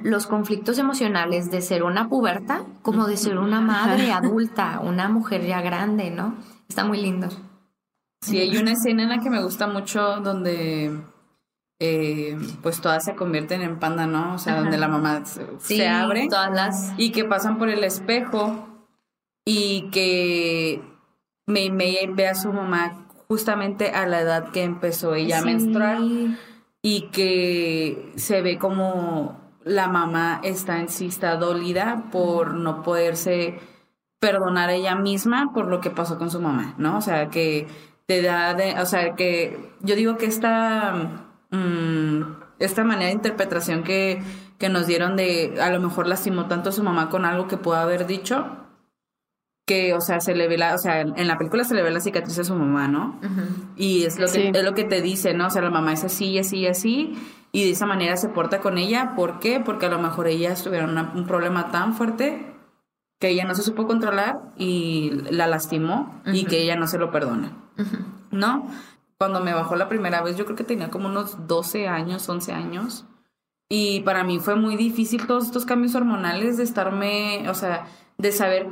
[0.02, 5.46] los conflictos emocionales de ser una puberta como de ser una madre adulta, una mujer
[5.46, 6.34] ya grande, ¿no?
[6.66, 7.28] Está muy lindo.
[8.22, 10.98] Sí, hay una escena en la que me gusta mucho donde
[11.78, 14.34] eh, pues todas se convierten en panda, ¿no?
[14.34, 14.62] O sea, Ajá.
[14.62, 16.94] donde la mamá se, Sí, se abre todas las...
[16.96, 18.66] y que pasan por el espejo
[19.44, 20.82] y que
[21.46, 25.98] me, me ve a su mamá justamente a la edad que empezó ella a menstruar
[26.82, 33.58] y que se ve como la mamá está en sí está dolida por no poderse
[34.20, 36.98] perdonar a ella misma por lo que pasó con su mamá, ¿no?
[36.98, 37.66] O sea, que
[38.06, 40.94] te da de, o sea, que yo digo que esta
[41.50, 42.22] mm,
[42.58, 44.22] esta manera de interpretación que,
[44.58, 47.56] que nos dieron de a lo mejor lastimó tanto a su mamá con algo que
[47.56, 48.63] pudo haber dicho,
[49.66, 51.90] que, o sea, se le ve la, o sea, en la película se le ve
[51.90, 53.18] la cicatriz a su mamá, ¿no?
[53.76, 55.46] Y es lo que, es lo que te dice, ¿no?
[55.46, 57.14] O sea, la mamá es así, así, así,
[57.50, 59.14] y de esa manera se porta con ella.
[59.16, 59.60] ¿Por qué?
[59.60, 62.54] Porque a lo mejor ella tuviera un problema tan fuerte
[63.18, 67.10] que ella no se supo controlar y la lastimó y que ella no se lo
[67.10, 67.56] perdona,
[68.30, 68.66] ¿no?
[69.16, 72.52] Cuando me bajó la primera vez, yo creo que tenía como unos 12 años, 11
[72.52, 73.06] años.
[73.70, 77.86] Y para mí fue muy difícil todos estos cambios hormonales de estarme, o sea,
[78.18, 78.68] de saber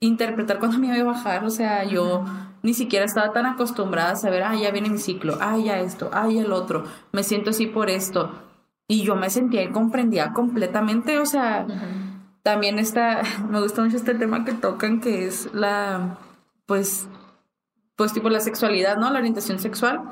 [0.00, 2.24] interpretar cuando me iba a bajar, o sea, yo
[2.62, 6.10] ni siquiera estaba tan acostumbrada a saber, ah, ya viene mi ciclo, ah, ya esto,
[6.12, 8.32] ah, ya el otro, me siento así por esto.
[8.86, 11.66] Y yo me sentía y comprendía completamente, o sea,
[12.42, 16.18] también está, me gusta mucho este tema que tocan, que es la,
[16.66, 17.06] pues,
[17.96, 19.10] pues tipo la sexualidad, ¿no?
[19.10, 20.02] La orientación sexual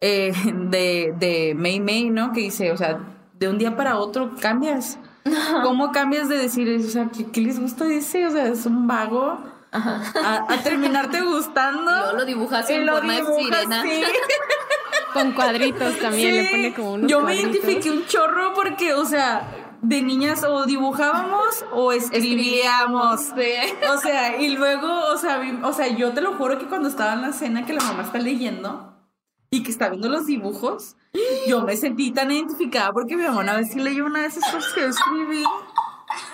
[0.00, 0.32] eh,
[0.70, 2.32] de, de May May, ¿no?
[2.32, 3.00] Que dice, o sea,
[3.32, 4.98] de un día para otro cambias.
[5.62, 8.26] ¿Cómo cambias de decir, o sea, ¿qué, les gusta ese?
[8.26, 9.38] O sea, es un vago.
[9.72, 11.90] A, terminarte gustando.
[12.12, 13.84] Yo lo dibujas en forma de sirena.
[15.12, 19.48] Con cuadritos también, le pone como unos Yo me identifiqué un chorro porque, o sea,
[19.80, 23.32] de niñas o dibujábamos o escribíamos.
[23.92, 27.12] O sea, y luego, o sea, o sea, yo te lo juro que cuando estaba
[27.12, 28.93] en la cena que la mamá está leyendo
[29.50, 30.96] y que está viendo los dibujos,
[31.46, 34.44] yo me sentí tan identificada porque mi mamá una vez sí leyó una de esas
[34.50, 35.44] cosas que escribí.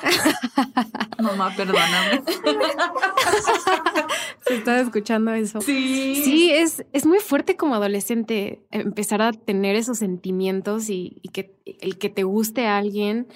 [1.23, 2.23] Mamá, perdóname.
[4.47, 5.61] Se estaba escuchando eso.
[5.61, 6.21] Sí.
[6.25, 11.99] Sí, es, es muy fuerte como adolescente empezar a tener esos sentimientos y, que el
[11.99, 13.29] que te guste a alguien.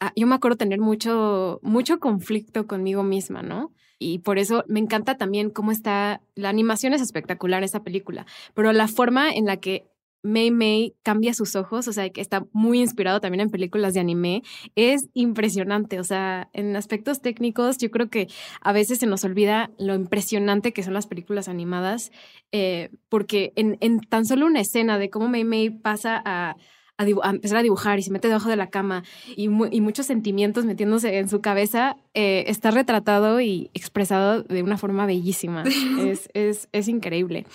[0.00, 3.72] Ah, yo me acuerdo tener mucho, mucho conflicto conmigo misma, ¿no?
[4.00, 8.72] Y por eso me encanta también cómo está, la animación es espectacular esa película, pero
[8.72, 9.84] la forma en la que
[10.22, 14.00] Mei Mei cambia sus ojos, o sea, que está muy inspirado también en películas de
[14.00, 14.42] anime,
[14.74, 18.28] es impresionante, o sea, en aspectos técnicos yo creo que
[18.60, 22.10] a veces se nos olvida lo impresionante que son las películas animadas,
[22.52, 26.56] eh, porque en, en tan solo una escena de cómo Mei Mei pasa a
[27.00, 29.04] a, empezar a dibujar y se mete debajo de la cama
[29.36, 35.06] y, muchos sentimientos metiéndose en su cabeza, eh, está retratado y expresado de una forma
[35.06, 35.64] bellísima.
[36.00, 37.46] es, es, es, increíble.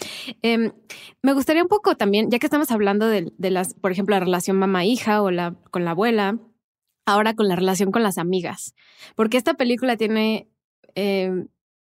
[0.42, 0.72] Em,
[1.22, 4.58] me gustaría un poco también, ya que estamos hablando de, las, por ejemplo, la relación
[4.58, 6.40] mamá-hija o la, con la abuela,
[7.06, 8.74] ahora con la relación con las amigas,
[9.16, 10.48] porque esta película tiene...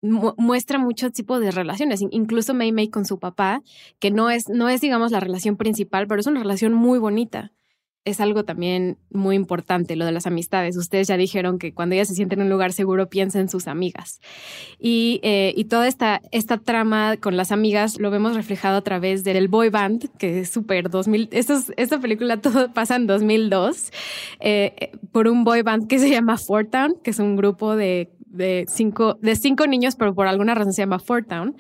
[0.05, 3.63] Muestra muchos tipos de relaciones, incluso May May con su papá,
[3.99, 7.53] que no es, no es, digamos, la relación principal, pero es una relación muy bonita.
[8.05, 10.77] Es algo también muy importante, lo de las amistades.
[10.77, 13.67] Ustedes ya dijeron que cuando ella se siente en un lugar seguro piensa en sus
[13.67, 14.21] amigas.
[14.79, 19.25] Y, eh, y toda esta, esta trama con las amigas lo vemos reflejado a través
[19.25, 21.31] del boy band, que es súper 2000.
[21.33, 23.91] esta película todo pasa en 2002,
[24.41, 28.11] eh, por un boy band que se llama Fort Town, que es un grupo de
[28.35, 31.57] de cinco, de cinco niños, pero por alguna razón se llama Fort Town.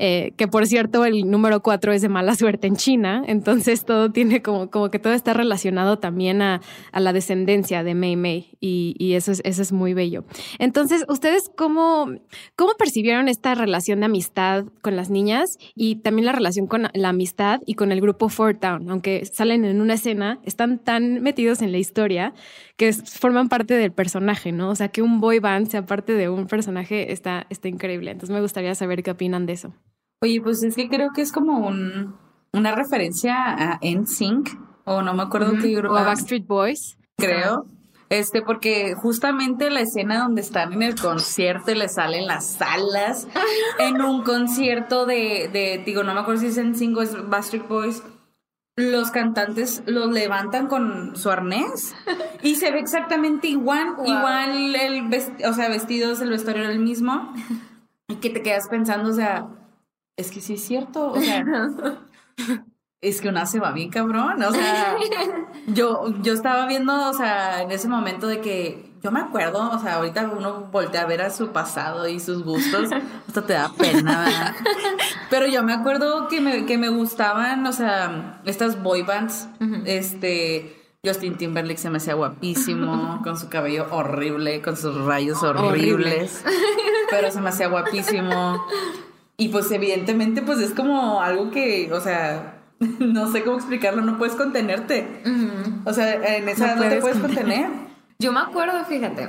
[0.00, 4.12] Eh, que por cierto el número cuatro es de mala suerte en China, entonces todo
[4.12, 6.60] tiene como, como que todo está relacionado también a,
[6.92, 10.24] a la descendencia de Mei Mei y, y, eso, es, eso es muy bello.
[10.60, 12.12] Entonces, ¿ustedes cómo,
[12.54, 17.08] cómo percibieron esta relación de amistad con las niñas y también la relación con la
[17.08, 18.88] amistad y con el grupo Fort Town?
[18.90, 22.34] Aunque salen en una escena, están tan metidos en la historia
[22.76, 24.70] que forman parte del personaje, ¿no?
[24.70, 28.12] O sea, que un boy band sea parte de un personaje está, está increíble.
[28.12, 29.74] Entonces me gustaría saber qué opinan de eso.
[30.20, 32.16] Oye, pues es que creo que es como un,
[32.52, 34.48] una referencia a NSYNC,
[34.84, 35.94] o no me acuerdo qué grupo.
[35.94, 36.98] O a Backstreet Boys.
[37.16, 37.66] Creo.
[38.10, 43.28] Este, porque justamente la escena donde están en el concierto y le salen las alas
[43.78, 47.68] en un concierto de, de digo, no me acuerdo si es NSYNC o es Backstreet
[47.68, 48.02] Boys,
[48.78, 51.94] los cantantes los levantan con su arnés
[52.42, 55.10] y se ve exactamente igual, igual el
[55.44, 57.32] o sea, vestidos, el vestuario era el mismo.
[58.06, 59.48] Y que te quedas pensando, o sea,
[60.18, 61.44] es que sí es cierto, o sea,
[63.00, 64.96] es que una se va bien cabrón, o sea,
[65.68, 69.78] yo, yo estaba viendo, o sea, en ese momento de que yo me acuerdo, o
[69.78, 72.90] sea, ahorita uno voltea a ver a su pasado y sus gustos,
[73.28, 74.54] esto te da pena, ¿verdad?
[75.30, 79.48] Pero yo me acuerdo que me, que me gustaban, o sea, estas boy bands,
[79.86, 80.74] este...
[81.06, 86.44] Justin Timberlake se me hacía guapísimo, con su cabello horrible, con sus rayos horribles,
[87.08, 88.60] pero se me hacía guapísimo.
[89.40, 94.18] Y pues evidentemente pues es como algo que, o sea, no sé cómo explicarlo, no
[94.18, 95.22] puedes contenerte.
[95.84, 97.70] O sea, en esa no, te puedes contener.
[98.18, 99.28] Yo me acuerdo, fíjate,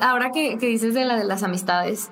[0.00, 2.10] ahora que, que, dices de la de las amistades,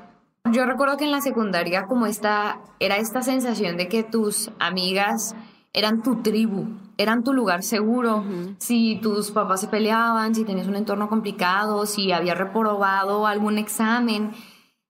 [0.53, 5.35] yo recuerdo que en la secundaria como esta, era esta sensación de que tus amigas
[5.72, 6.66] eran tu tribu,
[6.99, 8.22] eran tu lugar seguro.
[8.59, 14.33] Si tus papás se peleaban, si tenías un entorno complicado, si había reprobado algún examen,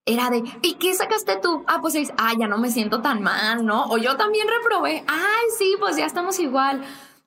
[0.06, 1.64] era de, ¿y qué sacaste tú?
[1.66, 2.12] Ah, pues seis.
[2.18, 3.86] Ah, ya no me siento tan mal, ¿no?
[3.86, 5.02] O yo también reprobé.
[5.06, 6.82] Ay, sí, pues ya estamos igual.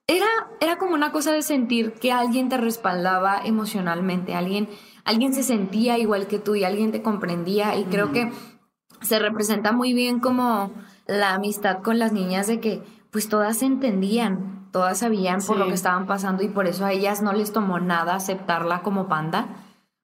[0.06, 0.26] Era,
[0.60, 4.68] era como una cosa de sentir que alguien te respaldaba emocionalmente, alguien,
[5.04, 7.76] alguien se sentía igual que tú y alguien te comprendía.
[7.76, 8.32] Y creo que
[9.00, 10.70] se representa muy bien como
[11.06, 15.66] la amistad con las niñas de que pues todas se entendían, todas sabían por lo
[15.66, 19.48] que estaban pasando y por eso a ellas no les tomó nada aceptarla como panda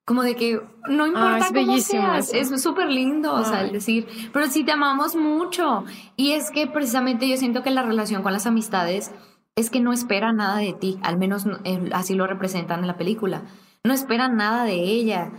[0.05, 4.07] como de que no importa es cómo seas, es súper lindo, o sea, el decir,
[4.31, 5.83] pero sí te amamos mucho.
[6.15, 9.11] Y es que precisamente yo siento que la relación con las amistades
[9.55, 12.97] es que no espera nada de ti, al menos eh, así lo representan en la
[12.97, 13.43] película.
[13.83, 15.31] No esperan nada de ella,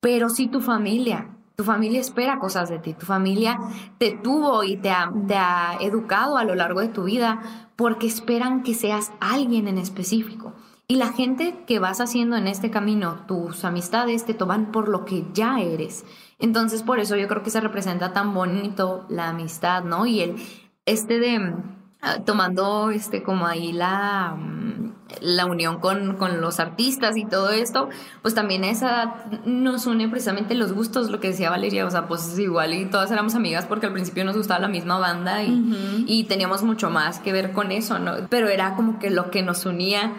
[0.00, 1.30] pero sí tu familia.
[1.56, 3.58] Tu familia espera cosas de ti, tu familia
[3.96, 8.06] te tuvo y te ha, te ha educado a lo largo de tu vida porque
[8.06, 10.52] esperan que seas alguien en específico.
[10.88, 15.04] Y la gente que vas haciendo en este camino, tus amistades te toman por lo
[15.04, 16.04] que ya eres.
[16.38, 20.06] Entonces, por eso yo creo que se representa tan bonito la amistad, ¿no?
[20.06, 20.36] Y el
[20.84, 21.54] este de
[22.02, 27.50] ah, tomando este como ahí la mm, la unión con, con, los artistas y todo
[27.50, 27.88] esto,
[28.22, 32.26] pues también esa nos une precisamente los gustos, lo que decía Valeria, o sea, pues
[32.26, 36.04] es igual y todas éramos amigas porque al principio nos gustaba la misma banda y,
[36.06, 38.14] y teníamos mucho más que ver con eso, ¿no?
[38.28, 40.12] Pero era como que lo que nos unía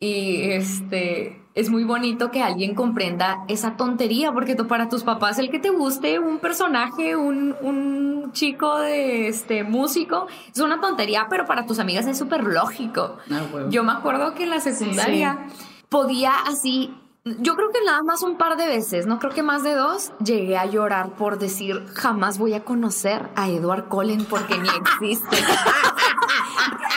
[0.00, 5.40] y este es muy bonito que alguien comprenda esa tontería, porque tú, para tus papás
[5.40, 11.26] el que te guste un personaje, un, un chico de este músico, es una tontería,
[11.28, 13.16] pero para tus amigas es súper lógico.
[13.28, 15.46] Ah, Yo me acuerdo que en la secundaria
[15.88, 16.94] podía así
[17.40, 20.12] yo creo que nada más un par de veces, no creo que más de dos,
[20.24, 25.36] llegué a llorar por decir jamás voy a conocer a Edward Cullen porque ni existe.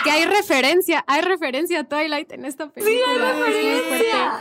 [0.04, 2.98] que hay referencia, hay referencia a Twilight en esta película.
[2.98, 4.40] Sí, hay referencia.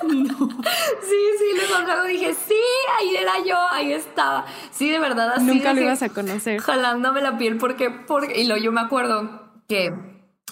[0.00, 2.54] Sí, sí, le dije, sí,
[2.98, 4.44] ahí era yo, ahí estaba.
[4.70, 5.44] Sí, de verdad, así.
[5.44, 6.60] Nunca lo ibas a conocer.
[6.60, 9.92] Jalándome la piel porque, porque, y lo yo me acuerdo que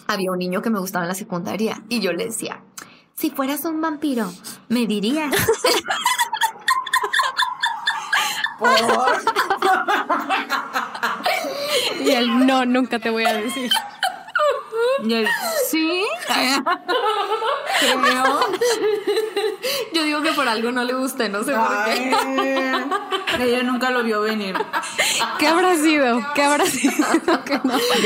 [0.07, 2.63] había un niño que me gustaba en la secundaria y yo le decía,
[3.15, 4.31] si fueras un vampiro,
[4.69, 5.35] me dirías.
[12.01, 13.71] y él, no, nunca te voy a decir.
[15.05, 15.29] Y él,
[15.69, 16.05] ¿sí?
[17.81, 18.41] Creo.
[19.93, 22.13] Yo digo que por algo no le guste, no sé por qué.
[23.41, 24.57] Ella nunca lo vio venir.
[25.39, 26.21] ¿Qué habrá sido?
[26.35, 27.07] ¿Qué habrá sido?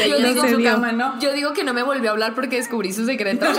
[0.08, 1.18] yo, digo, su cama, ¿no?
[1.20, 3.46] yo digo que no me volvió a hablar porque descubrí su secreto.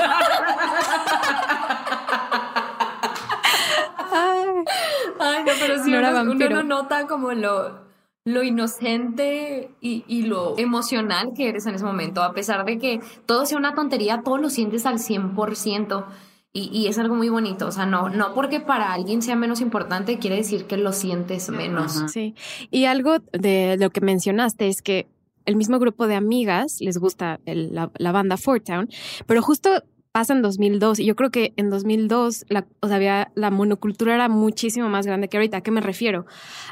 [5.24, 7.91] Ay, no, pero sí, uno, uno, no nota como lo,
[8.24, 12.22] lo inocente y, y, lo emocional que eres en ese momento.
[12.22, 16.05] A pesar de que todo sea una tontería, todo lo sientes al 100%.
[16.53, 19.61] Y, y, es algo muy bonito, o sea, no, no porque para alguien sea menos
[19.61, 22.03] importante quiere decir que lo sientes menos.
[22.11, 22.36] Sí,
[22.69, 25.07] y algo de lo que mencionaste es que
[25.45, 28.89] el mismo grupo de amigas les gusta la, la, banda Fort Town,
[29.28, 33.32] pero justo pasa en 2002 y yo creo que en 2002 la, o sea, había,
[33.36, 35.57] la monocultura era muchísimo más grande que ahorita.
[35.57, 36.26] ¿A qué me refiero?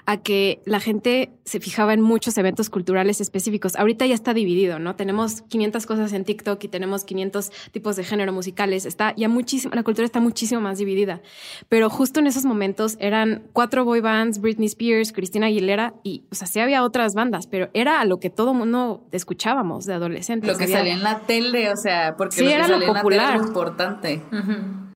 [0.05, 3.77] A que la gente se fijaba en muchos eventos culturales específicos.
[3.77, 4.95] Ahorita ya está dividido, ¿no?
[4.95, 8.85] Tenemos 500 cosas en TikTok y tenemos 500 tipos de género musicales.
[8.85, 11.21] Está ya muchísimo, la cultura está muchísimo más dividida.
[11.69, 16.35] Pero justo en esos momentos eran cuatro boy bands, Britney Spears, Cristina Aguilera y, o
[16.35, 20.51] sea, sí había otras bandas, pero era a lo que todo mundo escuchábamos de adolescentes.
[20.51, 24.21] Lo que salía en la tele, o sea, porque sí, era lo popular importante.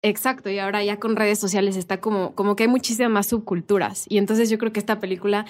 [0.01, 4.05] Exacto, y ahora ya con redes sociales está como, como que hay muchísimas más subculturas.
[4.09, 5.45] Y entonces yo creo que esta película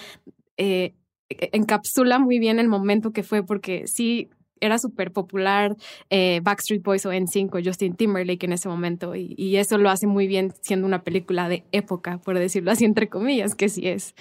[0.58, 0.94] eh,
[1.30, 4.30] encapsula muy bien el momento que fue, porque sí
[4.64, 5.76] era súper popular
[6.10, 10.08] eh, Backstreet Boys o NSYNC o Justin Timberlake en ese momento y, eso lo hace
[10.08, 14.16] muy bien siendo una película de época, por decirlo así entre comillas, que sí es.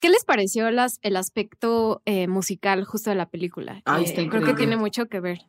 [0.00, 3.82] ¿Qué les pareció las, el aspecto eh, musical justo de la película?
[3.84, 5.46] creo que tiene mucho que ver.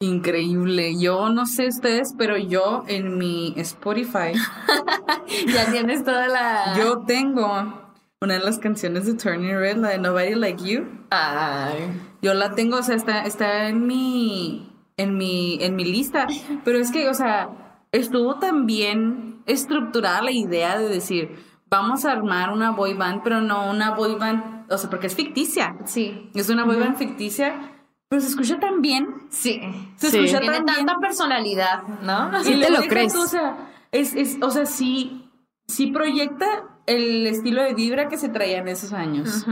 [0.00, 0.96] Increíble.
[0.96, 4.32] Yo no sé ustedes, pero yo en mi Spotify.
[5.52, 6.74] ya tienes toda la.
[6.78, 7.90] Yo tengo
[8.20, 10.86] una de las canciones de Turning Red, la de Nobody Like You.
[11.10, 12.00] Ay.
[12.22, 14.70] Yo la tengo, o sea, está, está en mi.
[14.96, 15.58] en mi.
[15.62, 16.28] en mi lista.
[16.64, 17.48] Pero es que, o sea,
[17.90, 21.44] estuvo tan bien estructurada la idea de decir.
[21.70, 25.16] Vamos a armar una boy band, pero no una boy band, o sea, porque es
[25.16, 25.76] ficticia.
[25.86, 26.30] Sí.
[26.34, 27.77] Es una boy band ficticia
[28.08, 29.06] pero se escucha tan bien.
[29.30, 29.60] Sí.
[29.96, 32.30] Se escucha Tiene tanta personalidad, ¿no?
[32.40, 33.14] Y te lo crees.
[33.14, 35.30] o sea, es, es, o sea, sí,
[35.66, 36.46] sí proyecta
[36.86, 39.46] el estilo de vibra que se traía en esos años.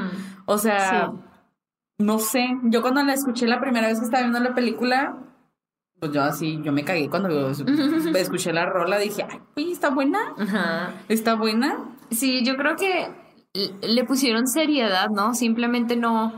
[0.47, 1.13] O sea,
[1.99, 2.49] no sé.
[2.65, 5.19] Yo cuando la escuché la primera vez que estaba viendo la película,
[6.01, 7.51] pues yo así, yo me cagué cuando
[8.15, 9.27] escuché la rola, dije,
[9.57, 10.35] ay, está buena.
[11.09, 11.79] Está buena.
[12.11, 13.11] Sí, yo creo que
[13.83, 15.35] le pusieron seriedad, ¿no?
[15.35, 16.33] Simplemente no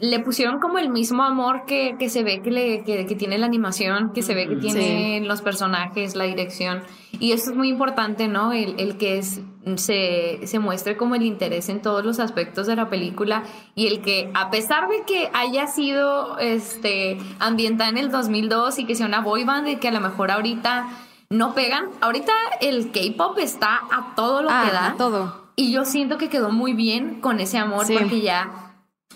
[0.00, 3.44] le pusieron como el mismo amor que, que se ve que, le, que, tiene la
[3.44, 6.82] animación, que se ve que tiene los personajes, la dirección.
[7.20, 8.54] Y eso es muy importante, ¿no?
[8.54, 9.42] El, el que es,
[9.76, 13.42] se, se, muestre como el interés en todos los aspectos de la película
[13.74, 18.86] y el que, a pesar de que haya sido este, ambientada en el 2002 y
[18.86, 20.88] que sea una boy band y que a lo mejor ahorita
[21.28, 22.32] no pegan, ahorita
[22.62, 24.86] el K-pop está a todo lo ah, que da.
[24.86, 25.42] A todo.
[25.56, 28.61] Y yo siento que quedó muy bien con ese amor porque ya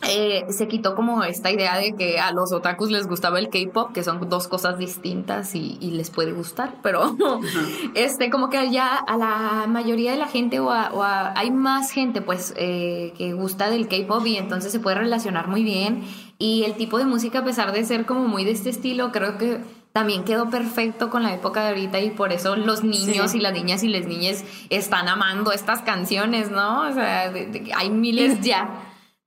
[0.02, 3.92] eh, se quitó como esta idea de que a los otakus les gustaba el K-pop,
[3.92, 7.16] que son dos cosas distintas y, les puede gustar, pero
[7.94, 12.52] este, como que ya a la mayoría de la gente o, hay más gente pues
[12.56, 16.04] eh, que gusta del K-pop y entonces se puede relacionar muy bien.
[16.38, 19.38] Y el tipo de música a pesar de ser como muy de este estilo, creo
[19.38, 19.60] que
[19.92, 23.54] también quedó perfecto con la época de ahorita y por eso los niños y las
[23.54, 26.82] niñas y las niñas están amando estas canciones, ¿no?
[26.86, 27.32] O sea,
[27.74, 28.68] hay miles ya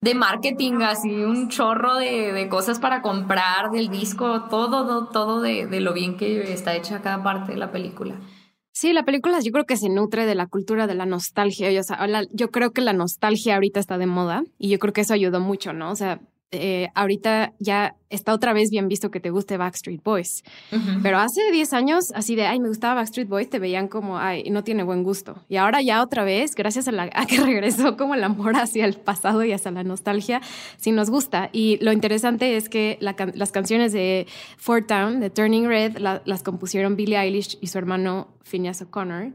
[0.02, 5.82] de marketing, así un chorro de, cosas para comprar del disco, todo, todo, de, de,
[5.82, 8.16] lo bien que está hecha cada parte de la película.
[8.72, 11.70] Sí, la película yo creo que se nutre de la cultura de la nostalgia.
[11.70, 11.82] Yo,
[12.32, 15.42] yo creo que la nostalgia ahorita está de moda y yo creo que eso ayudó
[15.42, 15.92] mucho, ¿no?
[15.92, 16.22] O sea,
[16.52, 20.44] eh, ahorita ya está otra vez bien visto que te guste Backstreet Boys.
[21.04, 24.50] Pero hace 10 años, así de, ay, me gustaba Backstreet Boys, te veían como, ay,
[24.50, 25.44] no tiene buen gusto.
[25.48, 28.96] Y ahora ya otra vez, gracias a, la, que regresó como el amor hacia el
[28.96, 30.42] pasado y hacia la nostalgia,
[30.78, 31.50] sí nos gusta.
[31.54, 34.26] Y lo interesante es que las canciones de
[34.58, 39.32] Fort Town, de Turning Red, las compusieron Billie Eilish y su hermano Phineas O'Connor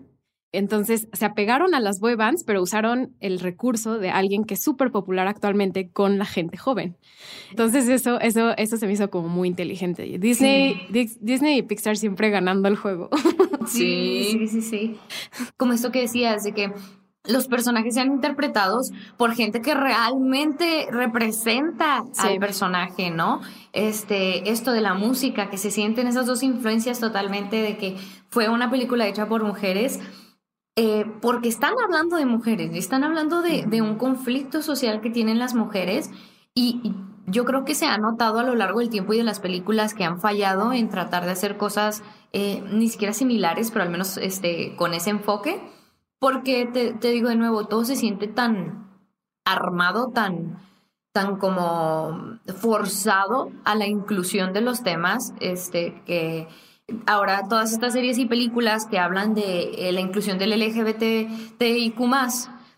[0.57, 4.63] entonces se apegaron a las boy bands, pero usaron el recurso de alguien que es
[4.63, 6.97] súper popular actualmente con la gente joven.
[7.51, 10.03] Entonces eso, eso, eso se me hizo como muy inteligente.
[10.19, 10.89] Disney,
[11.21, 13.11] Disney y Pixar siempre ganando el juego.
[13.67, 14.97] Sí, sí, sí, sí.
[15.57, 16.71] Como esto que decías, de que
[17.27, 23.41] los personajes sean interpretados por gente que realmente representa al personaje, ¿no?
[23.73, 27.97] Este, esto de la música, que se sienten esas dos influencias totalmente de que
[28.29, 30.01] fue una película hecha por mujeres
[30.77, 35.55] eh, porque están hablando de mujeres, están hablando de, un conflicto social que tienen las
[35.55, 36.11] mujeres
[36.55, 36.95] y,
[37.27, 39.95] yo creo que se ha notado a lo largo del tiempo y de las películas
[39.95, 42.03] que han fallado en tratar de hacer cosas
[42.35, 45.59] eh, ni siquiera similares, pero al menos este, con ese enfoque,
[46.19, 48.91] porque te, te digo de nuevo, todo se siente tan
[49.47, 50.59] armado, tan,
[51.13, 56.49] tan como forzado a la inclusión de los temas, este, que
[57.07, 61.99] ahora todas estas series y películas que hablan de eh, la inclusión del LGBTIQ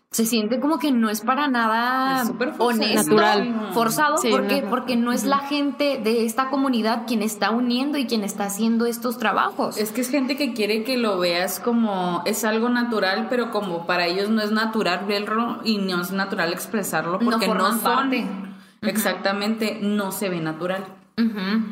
[0.09, 2.23] se siente como que no es para nada
[2.59, 7.97] honesto, natural, forzado, porque, porque no es la gente de esta comunidad quien está uniendo
[7.97, 9.77] y quien está haciendo estos trabajos.
[9.77, 13.85] Es que es gente que quiere que lo veas como es algo natural, pero como
[13.85, 18.11] para ellos no es natural verlo y no es natural expresarlo porque no, son.
[18.81, 20.85] exactamente, no se ve natural.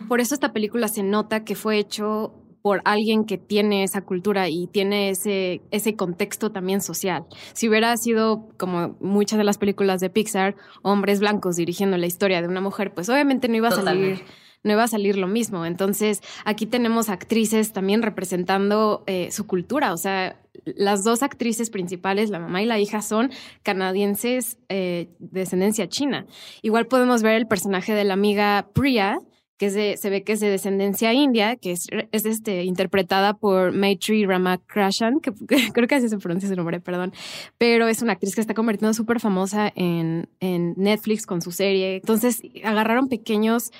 [0.07, 2.33] Por eso esta película se nota que fue hecho
[2.63, 7.25] por alguien que tiene esa cultura y tiene ese, ese contexto también social.
[7.53, 12.41] Si hubiera sido, como muchas de las películas de Pixar, hombres blancos dirigiendo la historia
[12.41, 14.23] de una mujer, pues obviamente no iba a salir
[14.65, 15.63] no iba a salir lo mismo.
[15.65, 19.93] Entonces, aquí tenemos actrices también representando eh, su cultura.
[19.93, 23.29] O sea, las dos actrices principales, la mamá y la hija, son
[23.61, 26.25] canadienses eh, de descendencia china.
[26.63, 29.19] Igual podemos ver el personaje de la amiga Priya,
[29.57, 34.25] que se ve que es de descendencia india, que es, es este, interpretada por Maitri
[34.25, 35.31] Ramakrishnan, que,
[35.73, 37.13] creo que así se pronuncia su nombre, perdón,
[37.57, 41.95] pero es una actriz que está convirtiendo súper famosa en, en Netflix con su serie.
[41.95, 43.71] Entonces, agarraron pequeños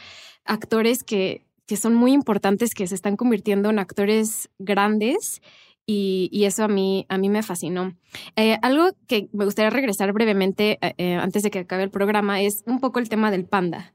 [0.46, 5.42] actores que, que son muy importantes, que se están convirtiendo en actores grandes
[5.88, 7.96] y, y, eso a mí, a mí me fascinó.
[8.36, 12.42] Eh, algo que me gustaría regresar brevemente eh, eh, antes de que acabe el programa
[12.42, 13.94] es un poco el tema del panda.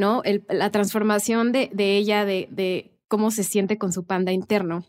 [0.00, 0.22] ¿No?
[0.48, 4.84] la transformación de, ella, de, cómo se siente con su panda interno.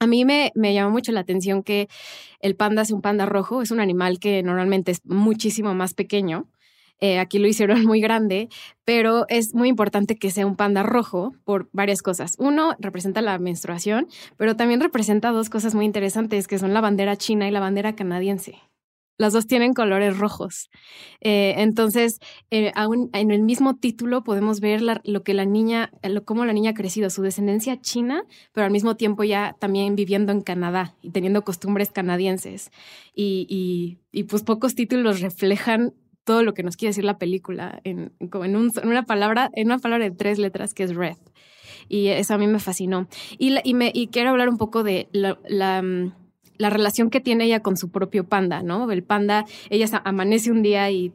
[0.00, 1.88] A mí me, me llamó mucho la atención que
[2.40, 6.48] el panda es un panda rojo, es un animal que normalmente es muchísimo más pequeño.
[7.00, 8.48] Eh, aquí lo hicieron muy grande,
[8.84, 12.34] pero es muy importante que sea un panda rojo por varias cosas.
[12.38, 17.16] Uno, representa la menstruación, pero también representa dos cosas muy interesantes, que son la bandera
[17.16, 18.58] china y la bandera canadiense.
[19.18, 20.70] Las dos tienen colores rojos.
[21.20, 26.24] Eh, entonces, eh, aún en el mismo título podemos ver lo que la niña, lo,
[26.24, 30.30] cómo la niña ha crecido, su descendencia china, pero al mismo tiempo ya también viviendo
[30.30, 32.70] en Canadá y teniendo costumbres canadienses.
[33.12, 38.12] Y, y, pues pocos títulos reflejan todo lo que nos quiere decir la película en,
[38.20, 41.16] en, una palabra, en una palabra de tres letras que es red.
[41.88, 43.08] Y eso a mí me fascinó.
[43.38, 46.12] Y, y, me, y quiero hablar un poco de la, la mm,
[46.58, 48.90] la relación que tiene ella con su propio panda, ¿no?
[48.90, 51.12] El panda, ella amanece un día y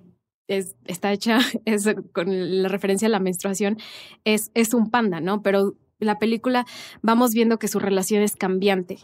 [0.47, 3.77] es, está hecha es, con la referencia a la menstruación,
[4.23, 5.41] es, es un panda, ¿no?
[5.41, 6.65] Pero la película
[7.01, 8.99] vamos viendo que su relación es cambiante.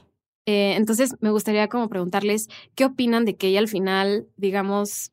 [0.46, 5.12] Eh, entonces, me gustaría como preguntarles qué opinan de que ella al final, digamos,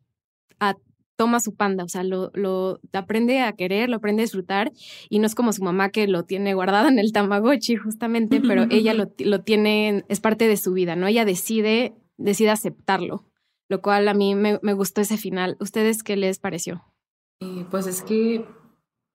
[1.16, 4.72] toma su panda, o sea, lo, lo aprende a querer, lo aprende a disfrutar
[5.08, 8.66] y no es como su mamá que lo tiene guardado en el Tamagotchi justamente, pero
[8.70, 11.06] ella lo, lo tiene, es parte de su vida, ¿no?
[11.06, 13.24] Ella decide, decide aceptarlo,
[13.68, 15.56] lo cual a mí me, me gustó ese final.
[15.58, 16.84] ¿Ustedes qué les pareció?
[17.70, 18.46] pues es que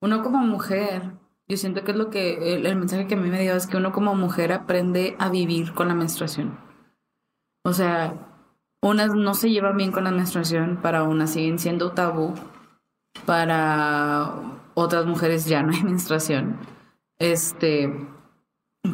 [0.00, 1.02] uno como mujer,
[1.48, 3.66] yo siento que es lo que el, el, mensaje que a mí me dio es
[3.66, 6.56] que uno como mujer aprende a vivir con la menstruación.
[7.64, 8.31] O sea,
[8.82, 12.34] unas no se llevan bien con la menstruación, para unas siguen siendo tabú,
[13.24, 14.34] para
[14.74, 16.58] otras mujeres ya no hay menstruación.
[17.18, 18.08] Este,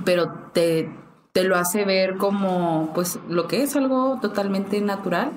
[0.05, 0.95] pero te,
[1.33, 5.33] te lo hace ver como pues lo que es algo totalmente natural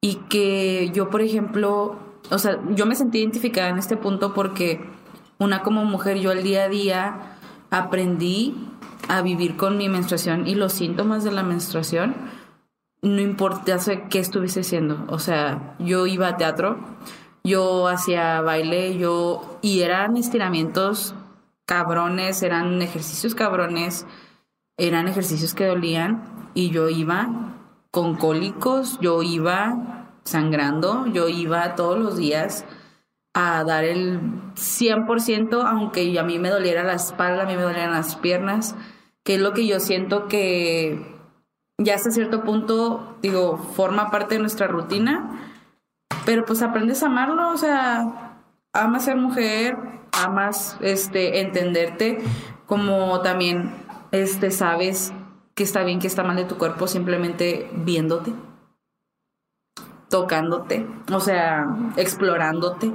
[0.00, 1.98] y que yo, por ejemplo,
[2.30, 4.80] o sea, yo me sentí identificada en este punto porque
[5.38, 7.36] una como mujer, yo al día a día
[7.70, 8.54] aprendí
[9.08, 12.14] a vivir con mi menstruación y los síntomas de la menstruación
[13.02, 13.78] no importa
[14.10, 15.04] qué estuviese haciendo.
[15.08, 16.78] O sea, yo iba a teatro,
[17.44, 19.58] yo hacía baile, yo...
[19.62, 21.14] Y eran estiramientos
[21.64, 24.06] cabrones, eran ejercicios cabrones,
[24.76, 27.54] eran ejercicios que dolían y yo iba
[27.90, 32.64] con cólicos, yo iba sangrando, yo iba todos los días
[33.32, 34.20] a dar el
[34.54, 38.74] 100%, aunque a mí me doliera la espalda, a mí me dolieran las piernas,
[39.24, 41.15] que es lo que yo siento que
[41.78, 45.30] ya hasta cierto punto, digo, forma parte de nuestra rutina,
[46.24, 48.40] pero pues aprendes a amarlo, o sea,
[48.72, 49.76] amas ser mujer,
[50.12, 52.18] amas este, entenderte,
[52.66, 53.74] como también
[54.10, 55.12] este, sabes
[55.54, 58.32] que está bien, que está mal de tu cuerpo, simplemente viéndote,
[60.08, 61.66] tocándote, o sea,
[61.96, 62.92] explorándote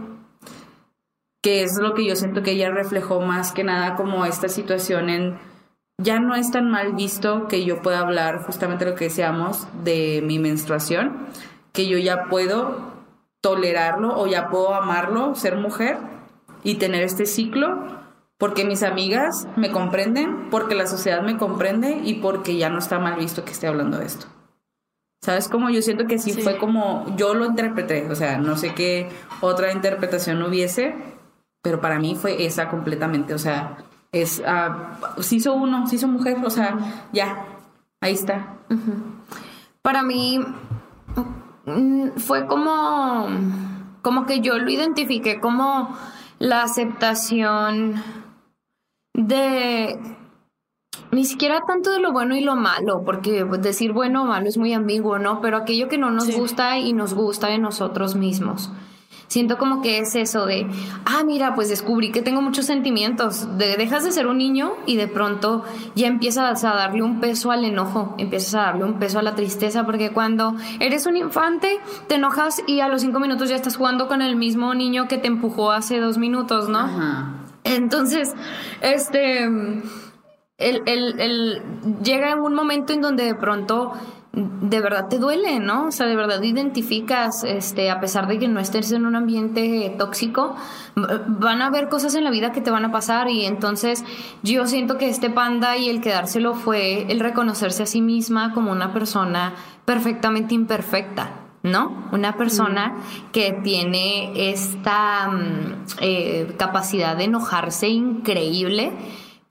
[1.41, 5.09] que es lo que yo siento que ella reflejó más que nada como esta situación
[5.09, 5.39] en
[5.97, 10.21] ya no es tan mal visto que yo pueda hablar justamente lo que decíamos de
[10.23, 11.27] mi menstruación,
[11.73, 12.91] que yo ya puedo
[13.41, 15.97] tolerarlo o ya puedo amarlo, ser mujer
[16.63, 18.01] y tener este ciclo,
[18.37, 22.99] porque mis amigas me comprenden, porque la sociedad me comprende y porque ya no está
[22.99, 24.27] mal visto que esté hablando de esto.
[25.23, 25.69] ¿Sabes cómo?
[25.69, 29.09] Yo siento que sí, fue como yo lo interpreté, o sea, no sé qué
[29.41, 30.95] otra interpretación hubiese,
[31.61, 33.77] pero para mí fue esa completamente, o sea,
[34.11, 36.77] es, uh, se hizo uno, se hizo mujer, o sea,
[37.13, 37.45] ya,
[38.01, 38.57] ahí está.
[39.81, 40.39] Para mí
[41.65, 43.27] mm, fue como,
[44.01, 45.95] como que yo lo identifiqué como
[46.39, 48.01] la aceptación
[49.13, 49.99] de
[51.11, 54.47] ni siquiera tanto de lo bueno y lo malo, porque pues, decir bueno o malo
[54.47, 55.41] es muy ambiguo, ¿no?
[55.41, 58.71] Pero aquello que no nos gusta y nos gusta de nosotros mismos.
[59.31, 60.67] Siento como que es eso de,
[61.05, 63.57] ah, mira, pues descubrí que tengo muchos sentimientos.
[63.57, 65.63] De, dejas de ser un niño y de pronto
[65.95, 69.33] ya empiezas a darle un peso al enojo, empiezas a darle un peso a la
[69.33, 71.79] tristeza, porque cuando eres un infante
[72.09, 75.17] te enojas y a los cinco minutos ya estás jugando con el mismo niño que
[75.17, 76.89] te empujó hace dos minutos, ¿no?
[77.63, 78.35] Entonces,
[78.81, 81.61] este, el, el, el,
[82.03, 83.93] llega en un momento en donde de pronto
[84.33, 85.87] de verdad te duele, ¿no?
[85.87, 89.93] O sea, de verdad identificas, este, a pesar de que no estés en un ambiente
[89.97, 90.55] tóxico,
[90.95, 94.05] van a haber cosas en la vida que te van a pasar y entonces
[94.41, 98.71] yo siento que este panda y el quedárselo fue el reconocerse a sí misma como
[98.71, 99.53] una persona
[99.83, 101.31] perfectamente imperfecta.
[101.63, 102.09] ¿no?
[102.11, 102.95] Una persona
[103.31, 108.91] que tiene esta mm, eh, capacidad de enojarse increíble,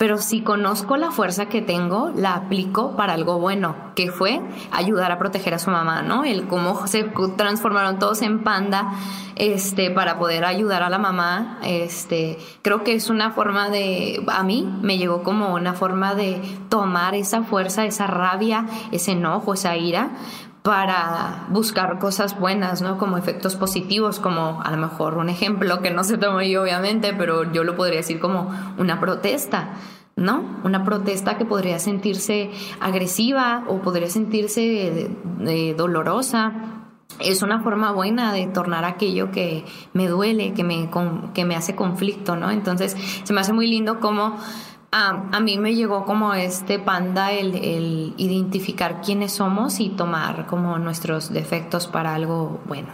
[0.01, 4.41] pero si conozco la fuerza que tengo, la aplico para algo bueno, que fue
[4.71, 6.25] ayudar a proteger a su mamá, ¿no?
[6.25, 7.05] El cómo se
[7.37, 8.95] transformaron todos en panda,
[9.37, 14.43] este, para poder ayudar a la mamá, este, creo que es una forma de, a
[14.43, 16.41] mí me llegó como una forma de
[16.71, 20.13] tomar esa fuerza, esa rabia, ese enojo, esa ira,
[20.63, 22.99] para buscar cosas buenas, ¿no?
[22.99, 27.15] Como efectos positivos, como a lo mejor un ejemplo que no se toma yo obviamente,
[27.15, 29.71] pero yo lo podría decir como una protesta,
[30.17, 30.61] ¿no?
[30.63, 32.51] Una protesta que podría sentirse
[32.81, 35.11] agresiva o podría sentirse
[35.77, 36.53] dolorosa.
[37.19, 40.91] Es una forma buena de tornar aquello que me duele, que me,
[41.35, 42.51] que me hace conflicto, ¿no?
[42.51, 44.37] Entonces, se me hace muy lindo como
[44.93, 51.33] a, mí me llegó como este panda el, identificar quiénes somos y tomar como nuestros
[51.33, 52.89] defectos para algo bueno,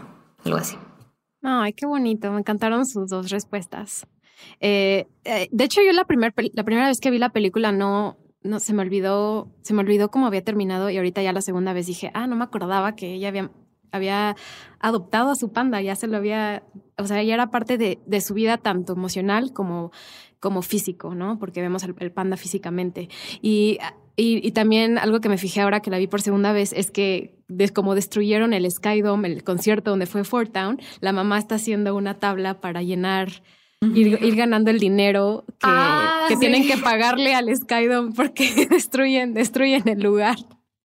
[0.44, 0.76] algo así.
[1.42, 4.07] Ay, qué bonito, me encantaron sus dos respuestas.
[4.61, 8.18] Eh, eh, de hecho, yo la, primer, la primera vez que vi la película no,
[8.42, 11.72] no se me olvidó, se me olvidó cómo había terminado y ahorita ya la segunda
[11.72, 13.51] vez dije, ah, no me acordaba que ella había,
[13.90, 14.36] había
[14.80, 16.62] adoptado a su panda, ya se lo había,
[16.99, 19.92] o sea, ya era parte de, de su vida tanto emocional como,
[20.41, 21.39] como físico, ¿no?
[21.39, 23.09] Porque vemos el, panda físicamente.
[23.43, 23.78] Y,
[24.16, 27.34] y, también algo que me fijé ahora que la vi por segunda vez es que
[27.72, 31.95] como destruyeron el Sky Dome, el concierto donde fue Fort Town, la mamá está haciendo
[31.95, 33.43] una tabla para llenar
[33.82, 40.01] Ir, ganando el dinero que, ah, tienen que pagarle al Skydome porque destruyen, destruyen el
[40.01, 40.37] lugar.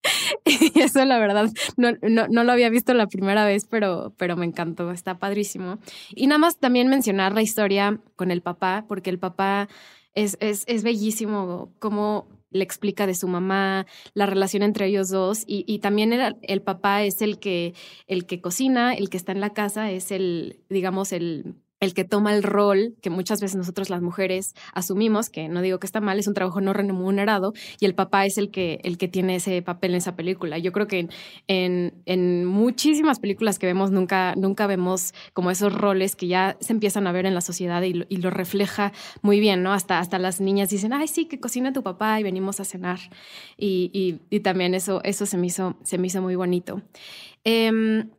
[0.45, 4.45] Y eso la verdad no, no, lo había visto la primera vez, pero, pero me
[4.45, 5.79] encantó, está padrísimo.
[6.15, 9.67] Y nada más también mencionar la historia con el papá, porque el papá
[10.13, 15.43] es, es, es bellísimo cómo le explica de su mamá, la relación entre ellos dos
[15.47, 17.73] y, y también el, el, papá es el que,
[18.07, 22.05] el que cocina, el que está en la casa, es el, digamos, el el que
[22.05, 25.99] toma el rol que muchas veces nosotros las mujeres asumimos, que no digo que está
[25.99, 29.35] mal, es un trabajo no remunerado, y el papá es el que, el que tiene
[29.35, 30.59] ese papel en esa película.
[30.59, 31.09] Yo creo que
[31.47, 36.71] en, en, muchísimas películas que vemos nunca, nunca vemos como esos roles que ya se
[36.71, 39.73] empiezan a ver en la sociedad y lo, refleja muy bien, ¿no?
[39.73, 42.99] Hasta, hasta las niñas dicen, ay, sí, que cocina tu papá y venimos a cenar.
[43.57, 46.81] Y, y, también eso, eso se, me hizo, se me hizo muy bonito.
[47.43, 48.09] Em,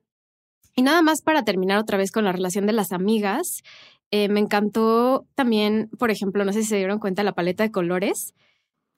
[0.74, 3.62] y nada más para terminar otra vez con la relación de las amigas,
[4.10, 7.70] eh, me encantó también, por ejemplo, no sé si se dieron cuenta la paleta de
[7.70, 8.34] colores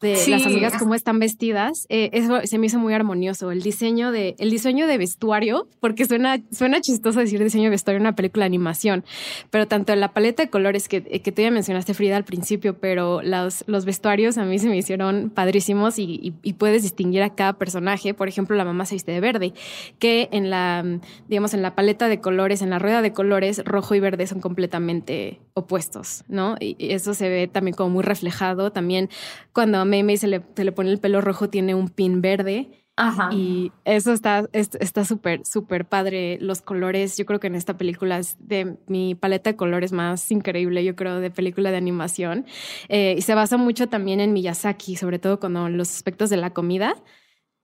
[0.01, 3.51] de las amigas cómo están vestidas, eh, eso se me hizo muy armonioso.
[3.51, 7.99] El diseño de, el diseño de vestuario, porque suena, suena chistoso decir diseño de vestuario
[7.99, 9.05] en una película de animación,
[9.51, 13.22] pero tanto la paleta de colores que, que tú ya mencionaste, Frida, al principio, pero
[13.22, 17.55] los, los vestuarios a mí se me hicieron padrísimos y, y, puedes distinguir a cada
[17.55, 18.14] personaje.
[18.14, 19.55] Por ejemplo, la mamá se viste de verde,
[19.99, 20.84] que en la,
[21.28, 24.40] digamos, en la paleta de colores, en la rueda de colores, rojo y verde son
[24.40, 26.57] completamente opuestos, ¿no?
[26.61, 28.70] Y, eso se ve también como muy reflejado.
[28.70, 29.09] También
[29.53, 32.85] cuando Meme se le, se le pone el pelo rojo, tiene un pin verde.
[32.97, 33.28] Ajá.
[33.32, 36.39] Y eso está está súper, súper padre.
[36.41, 40.30] Los colores, yo creo que en esta película es de mi paleta de colores más
[40.30, 42.47] increíble, yo creo, de película de animación.
[42.89, 46.51] Eh, y se basa mucho también en Miyazaki, sobre todo cuando los aspectos de la
[46.51, 46.95] comida.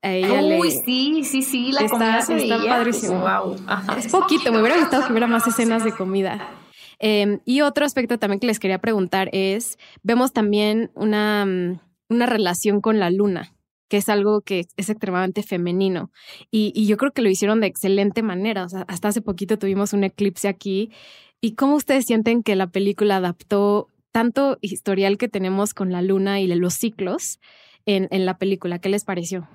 [0.03, 3.21] Uy, sí, sí, sí, la comida se está padrísimo.
[3.21, 3.57] Wow.
[3.99, 6.57] Es poquito, me hubiera gustado que hubiera más escenas de comida.
[6.99, 12.27] Em, y otro aspecto también que les quería preguntar es, vemos también una mm, una
[12.27, 13.55] relación con la luna,
[13.89, 16.11] que es algo que es extremadamente femenino.
[16.51, 18.65] Y, yo creo que lo hicieron de excelente manera.
[18.65, 20.93] O sea, hasta hace poquito tuvimos un eclipse aquí.
[21.41, 26.41] ¿Y cómo ustedes sienten que la película adaptó tanto historial que tenemos con la luna
[26.41, 27.41] y los ciclos
[27.87, 28.81] en, en la película?
[28.81, 29.49] ¿Qué les pareció?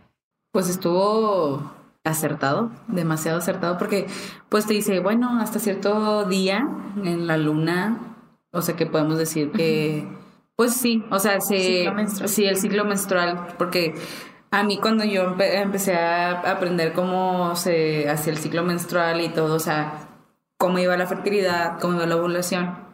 [0.51, 1.71] Pues estuvo
[2.03, 4.07] acertado, demasiado acertado, porque
[4.49, 6.67] pues te dice, bueno, hasta cierto día
[7.03, 8.17] en la luna,
[8.51, 10.07] o sea que podemos decir que
[10.55, 11.85] pues sí, o sea, sí,
[12.25, 13.93] sí, el ciclo menstrual, porque
[14.51, 19.55] a mí cuando yo empecé a aprender cómo se hacía el ciclo menstrual y todo,
[19.55, 20.07] o sea,
[20.57, 22.85] cómo iba la fertilidad, cómo iba la ovulación,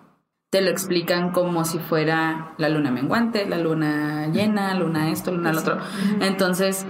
[0.49, 5.53] te lo explican como si fuera la luna menguante, la luna llena, luna esto, luna
[5.53, 5.77] lo otro.
[6.19, 6.85] Entonces,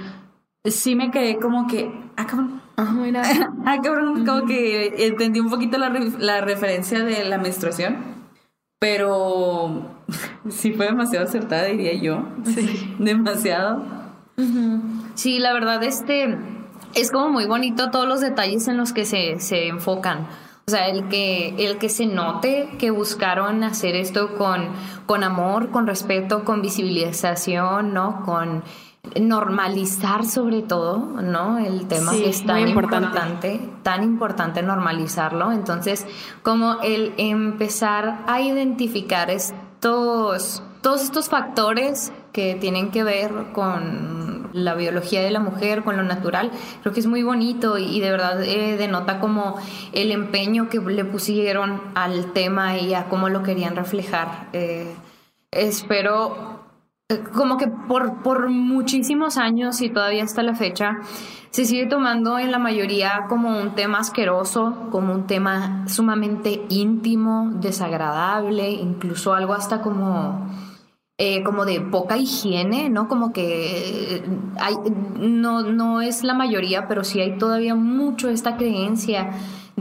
[0.63, 2.61] sí me quedé como que, ah, cabrón.
[2.78, 8.22] ah, cabrón, como que entendí un poquito la, la referencia de la menstruación
[8.82, 10.01] pero
[10.49, 12.26] sí fue demasiado acertada, diría yo.
[12.45, 12.95] Sí.
[12.99, 13.84] Demasiado.
[15.14, 16.36] Sí, la verdad, este
[16.95, 20.28] es como muy bonito todos los detalles en los que se, se enfocan.
[20.68, 24.70] O sea, el que, el que se note que buscaron hacer esto con,
[25.05, 28.24] con amor, con respeto, con visibilización, ¿no?
[28.24, 28.64] Con
[29.20, 31.57] normalizar sobre todo, ¿no?
[31.57, 33.59] El tema que es tan importante.
[33.82, 35.51] tan importante normalizarlo.
[35.51, 36.05] Entonces,
[36.43, 39.32] como el empezar a identificar
[39.82, 45.98] estos, todos estos factores que tienen que ver con la biología de la mujer, con
[45.98, 46.52] lo natural,
[46.82, 49.56] creo que es muy bonito y, de verdad eh, denota como
[49.92, 54.50] el empeño que le pusieron al tema y a cómo lo querían reflejar.
[54.54, 54.94] Eh,
[55.50, 56.61] espero
[57.20, 60.99] como que por, por muchísimos años y todavía hasta la fecha,
[61.51, 67.51] se sigue tomando en la mayoría como un tema asqueroso, como un tema sumamente íntimo,
[67.55, 70.47] desagradable, incluso algo hasta como,
[71.18, 73.09] eh, como de poca higiene, ¿no?
[73.09, 74.24] Como que
[74.59, 74.76] hay,
[75.20, 79.32] no, no es la mayoría, pero sí hay todavía mucho esta creencia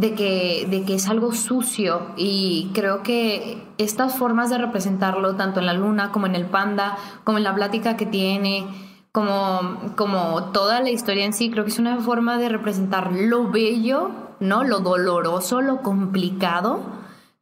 [0.01, 5.61] de que, de que es algo sucio y creo que estas formas de representarlo, tanto
[5.61, 8.67] en la luna como en el panda, como en la plática que tiene,
[9.13, 13.51] como, como toda la historia en sí, creo que es una forma de representar lo
[13.51, 14.65] bello, ¿no?
[14.65, 16.81] Lo doloroso, lo complicado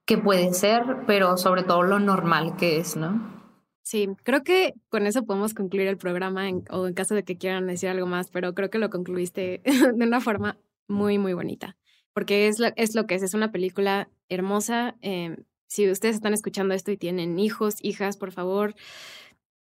[0.04, 3.38] que puede ser, pero sobre todo lo normal que es, ¿no?
[3.82, 7.68] Sí, creo que con eso podemos concluir el programa o en caso de que quieran
[7.68, 9.62] decir algo más, pero creo que lo concluiste
[9.94, 11.76] de una forma muy, muy bonita,
[12.18, 14.96] porque es lo, es lo que es, es una película hermosa.
[15.02, 15.36] Em,
[15.68, 18.74] si ustedes están escuchando esto y tienen hijos, hijas, por favor,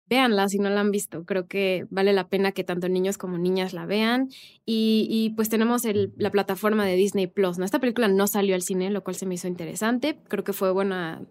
[0.05, 1.25] véanla si no la han visto.
[1.25, 4.29] Creo que vale la pena que tanto niños como niñas la vean.
[4.65, 5.81] Y, pues tenemos
[6.15, 7.57] la plataforma de Disney Plus.
[7.57, 7.65] ¿no?
[7.65, 10.17] Esta película no salió al cine, lo cual se me hizo interesante.
[10.29, 11.21] Creo que fue buena